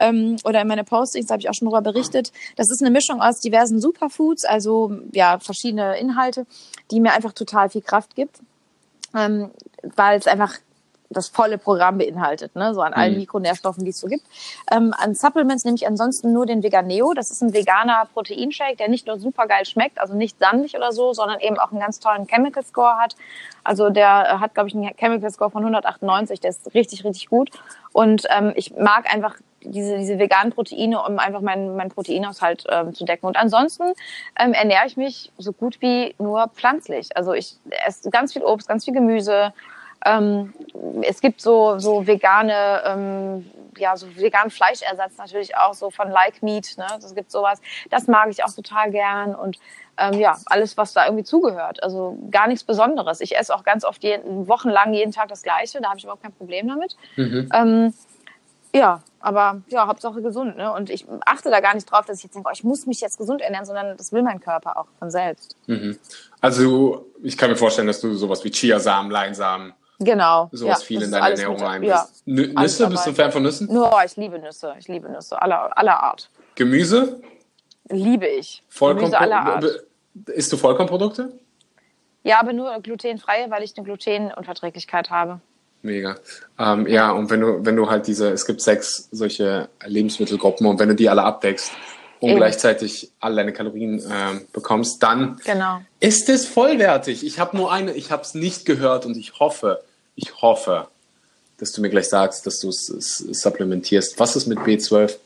[0.00, 2.32] Ähm, oder in meine Postings habe ich auch schon darüber berichtet.
[2.56, 6.46] Das ist eine Mischung aus diversen Superfoods, also ja, verschiedene Inhalte,
[6.90, 8.40] die mir einfach total viel Kraft gibt.
[9.14, 9.50] Ähm,
[9.96, 10.58] weil es einfach
[11.10, 12.74] das volle Programm beinhaltet, ne?
[12.74, 13.20] so an allen mhm.
[13.20, 14.26] Mikronährstoffen, die es so gibt.
[14.70, 17.14] Ähm, an Supplements nehme ich ansonsten nur den Veganeo.
[17.14, 20.92] Das ist ein veganer Proteinshake, der nicht nur super geil schmeckt, also nicht sandig oder
[20.92, 23.16] so, sondern eben auch einen ganz tollen Chemical Score hat.
[23.64, 27.50] Also der hat, glaube ich, einen Chemical Score von 198, der ist richtig, richtig gut.
[27.92, 32.94] Und ähm, ich mag einfach diese, diese veganen Proteine, um einfach meinen mein Proteinhaushalt ähm,
[32.94, 33.26] zu decken.
[33.26, 33.94] Und ansonsten
[34.38, 37.16] ähm, ernähre ich mich so gut wie nur pflanzlich.
[37.16, 37.56] Also ich
[37.86, 39.52] esse ganz viel Obst, ganz viel Gemüse,
[40.04, 40.54] ähm,
[41.02, 46.42] es gibt so, so vegane, ähm, ja, so veganen Fleischersatz natürlich auch, so von Like
[46.42, 46.86] Meat, ne?
[47.00, 47.60] Das gibt sowas.
[47.90, 49.58] Das mag ich auch total gern und
[49.96, 51.82] ähm, ja, alles, was da irgendwie zugehört.
[51.82, 53.20] Also gar nichts Besonderes.
[53.20, 56.22] Ich esse auch ganz oft jeden, wochenlang jeden Tag das Gleiche, da habe ich überhaupt
[56.22, 56.96] kein Problem damit.
[57.16, 57.48] Mhm.
[57.52, 57.94] Ähm,
[58.74, 60.72] ja, aber ja, Hauptsache gesund, ne?
[60.72, 63.00] Und ich achte da gar nicht drauf, dass ich jetzt denke, oh, ich muss mich
[63.00, 65.56] jetzt gesund ernähren, sondern das will mein Körper auch von selbst.
[65.66, 65.98] Mhm.
[66.40, 70.48] Also ich kann mir vorstellen, dass du sowas wie Chiasamen, Leinsamen, Genau.
[70.52, 72.22] Sowas ja, viel in deine Ernährung reinbist.
[72.24, 73.72] Ja, Nüsse, bist du Fan von Nüssen?
[73.72, 74.74] Nur, ich liebe Nüsse.
[74.78, 76.30] Ich liebe Nüsse aller, aller Art.
[76.54, 77.20] Gemüse?
[77.88, 78.62] Liebe ich.
[78.68, 79.64] Vollkorn Gemüse aller Art.
[80.26, 81.32] Isst du Vollkornprodukte?
[82.22, 85.40] Ja, aber nur glutenfreie, weil ich eine Glutenunverträglichkeit habe.
[85.82, 86.16] Mega.
[86.58, 90.78] Ähm, ja, und wenn du, wenn du halt diese, es gibt sechs solche Lebensmittelgruppen und
[90.78, 91.72] wenn du die alle abdeckst
[92.20, 92.38] und Eben.
[92.38, 95.80] gleichzeitig alle deine Kalorien äh, bekommst, dann genau.
[96.00, 97.24] ist es vollwertig.
[97.24, 99.82] Ich habe nur eine, ich habe es nicht gehört und ich hoffe,
[100.18, 100.88] ich hoffe,
[101.58, 104.18] dass du mir gleich sagst, dass du es supplementierst.
[104.18, 105.16] Was ist mit B12?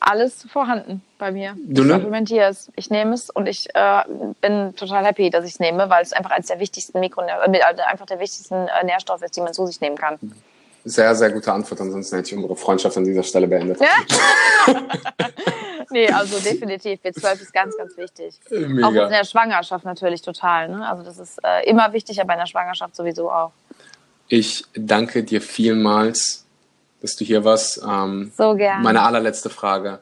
[0.00, 1.56] Alles vorhanden bei mir.
[1.56, 2.70] Du ich supplementiere es.
[2.76, 4.02] Ich nehme es und ich äh,
[4.40, 7.82] bin total happy, dass ich es nehme, weil es einfach eines der wichtigsten Mikronährstoffe, äh,
[7.82, 10.18] einfach der wichtigsten äh, Nährstoffe ist, die man so sich nehmen kann.
[10.84, 11.80] Sehr, sehr gute Antwort.
[11.80, 13.80] Ansonsten hätte ich unsere Freundschaft an dieser Stelle beendet.
[15.90, 17.00] nee, also definitiv.
[17.02, 18.38] B12 ist ganz, ganz wichtig.
[18.50, 18.86] Mega.
[18.86, 20.68] Auch in der Schwangerschaft natürlich total.
[20.68, 20.86] Ne?
[20.86, 23.52] Also das ist äh, immer wichtig, aber in der Schwangerschaft sowieso auch.
[24.28, 26.44] Ich danke dir vielmals,
[27.00, 27.82] dass du hier warst.
[27.82, 28.82] Ähm, so gerne.
[28.82, 30.00] Meine allerletzte Frage.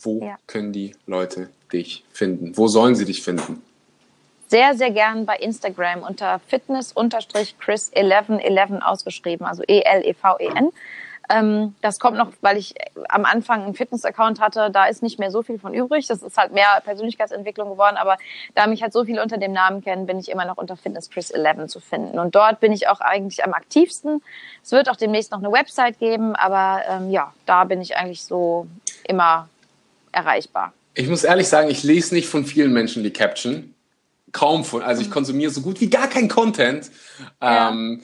[0.00, 0.36] wo ja.
[0.46, 2.56] können die Leute dich finden?
[2.56, 3.62] Wo sollen sie dich finden?
[4.50, 10.70] Sehr, sehr gern bei Instagram unter fitness-chris1111 ausgeschrieben, also E-L-E-V-E-N.
[11.32, 12.74] Ähm, das kommt noch, weil ich
[13.08, 16.08] am Anfang einen Fitness-Account hatte, da ist nicht mehr so viel von übrig.
[16.08, 18.16] Das ist halt mehr Persönlichkeitsentwicklung geworden, aber
[18.56, 21.10] da mich halt so viele unter dem Namen kennen, bin ich immer noch unter Fitness
[21.10, 22.18] Chris 11 zu finden.
[22.18, 24.20] Und dort bin ich auch eigentlich am aktivsten.
[24.64, 28.24] Es wird auch demnächst noch eine Website geben, aber ähm, ja, da bin ich eigentlich
[28.24, 28.66] so
[29.06, 29.48] immer
[30.10, 30.72] erreichbar.
[30.94, 33.76] Ich muss ehrlich sagen, ich lese nicht von vielen Menschen die Caption.
[34.32, 35.12] Kaum von, also ich mhm.
[35.12, 36.90] konsumiere so gut wie gar keinen Content.
[37.40, 37.70] Ja.
[37.70, 38.02] Ähm,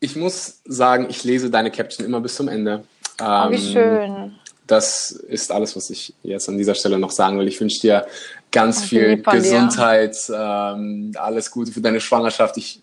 [0.00, 2.84] ich muss sagen, ich lese deine Caption immer bis zum Ende.
[3.20, 4.32] Ähm, oh, wie ähm, schön.
[4.66, 7.48] Das ist alles, was ich jetzt an dieser Stelle noch sagen will.
[7.48, 8.06] Ich wünsche dir
[8.50, 12.56] ganz oh, viel Gesundheit, ähm, alles Gute für deine Schwangerschaft.
[12.56, 12.80] Ich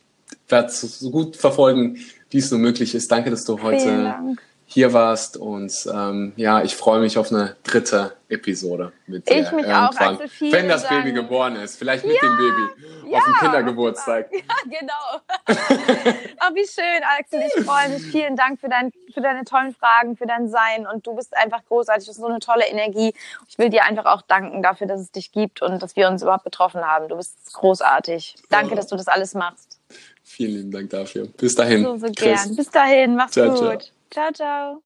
[0.47, 1.97] werde es so gut verfolgen,
[2.29, 3.11] wie es nur möglich ist.
[3.11, 4.37] Danke, dass du heute
[4.73, 9.41] hier warst und ähm, ja, ich freue mich auf eine dritte Episode mit dir.
[9.41, 11.03] Ich mich auch, Axel, Wenn das Dank.
[11.03, 14.29] Baby geboren ist, vielleicht mit ja, dem Baby ja, auf dem Kindergeburtstag.
[14.41, 15.21] Ja, genau.
[15.49, 18.03] oh, wie schön, Axel, ich freue mich.
[18.03, 21.65] Vielen Dank für, dein, für deine tollen Fragen, für dein Sein und du bist einfach
[21.67, 23.13] großartig, du hast so eine tolle Energie.
[23.49, 26.21] Ich will dir einfach auch danken dafür, dass es dich gibt und dass wir uns
[26.21, 27.09] überhaupt getroffen haben.
[27.09, 28.35] Du bist großartig.
[28.49, 28.75] Danke, oh.
[28.75, 29.79] dass du das alles machst.
[30.23, 31.27] Vielen lieben Dank dafür.
[31.27, 31.83] Bis dahin.
[31.83, 32.55] So, so gern.
[32.55, 33.57] Bis dahin, mach's ciao, gut.
[33.57, 34.31] ciao, ciao.
[34.31, 34.79] ciao.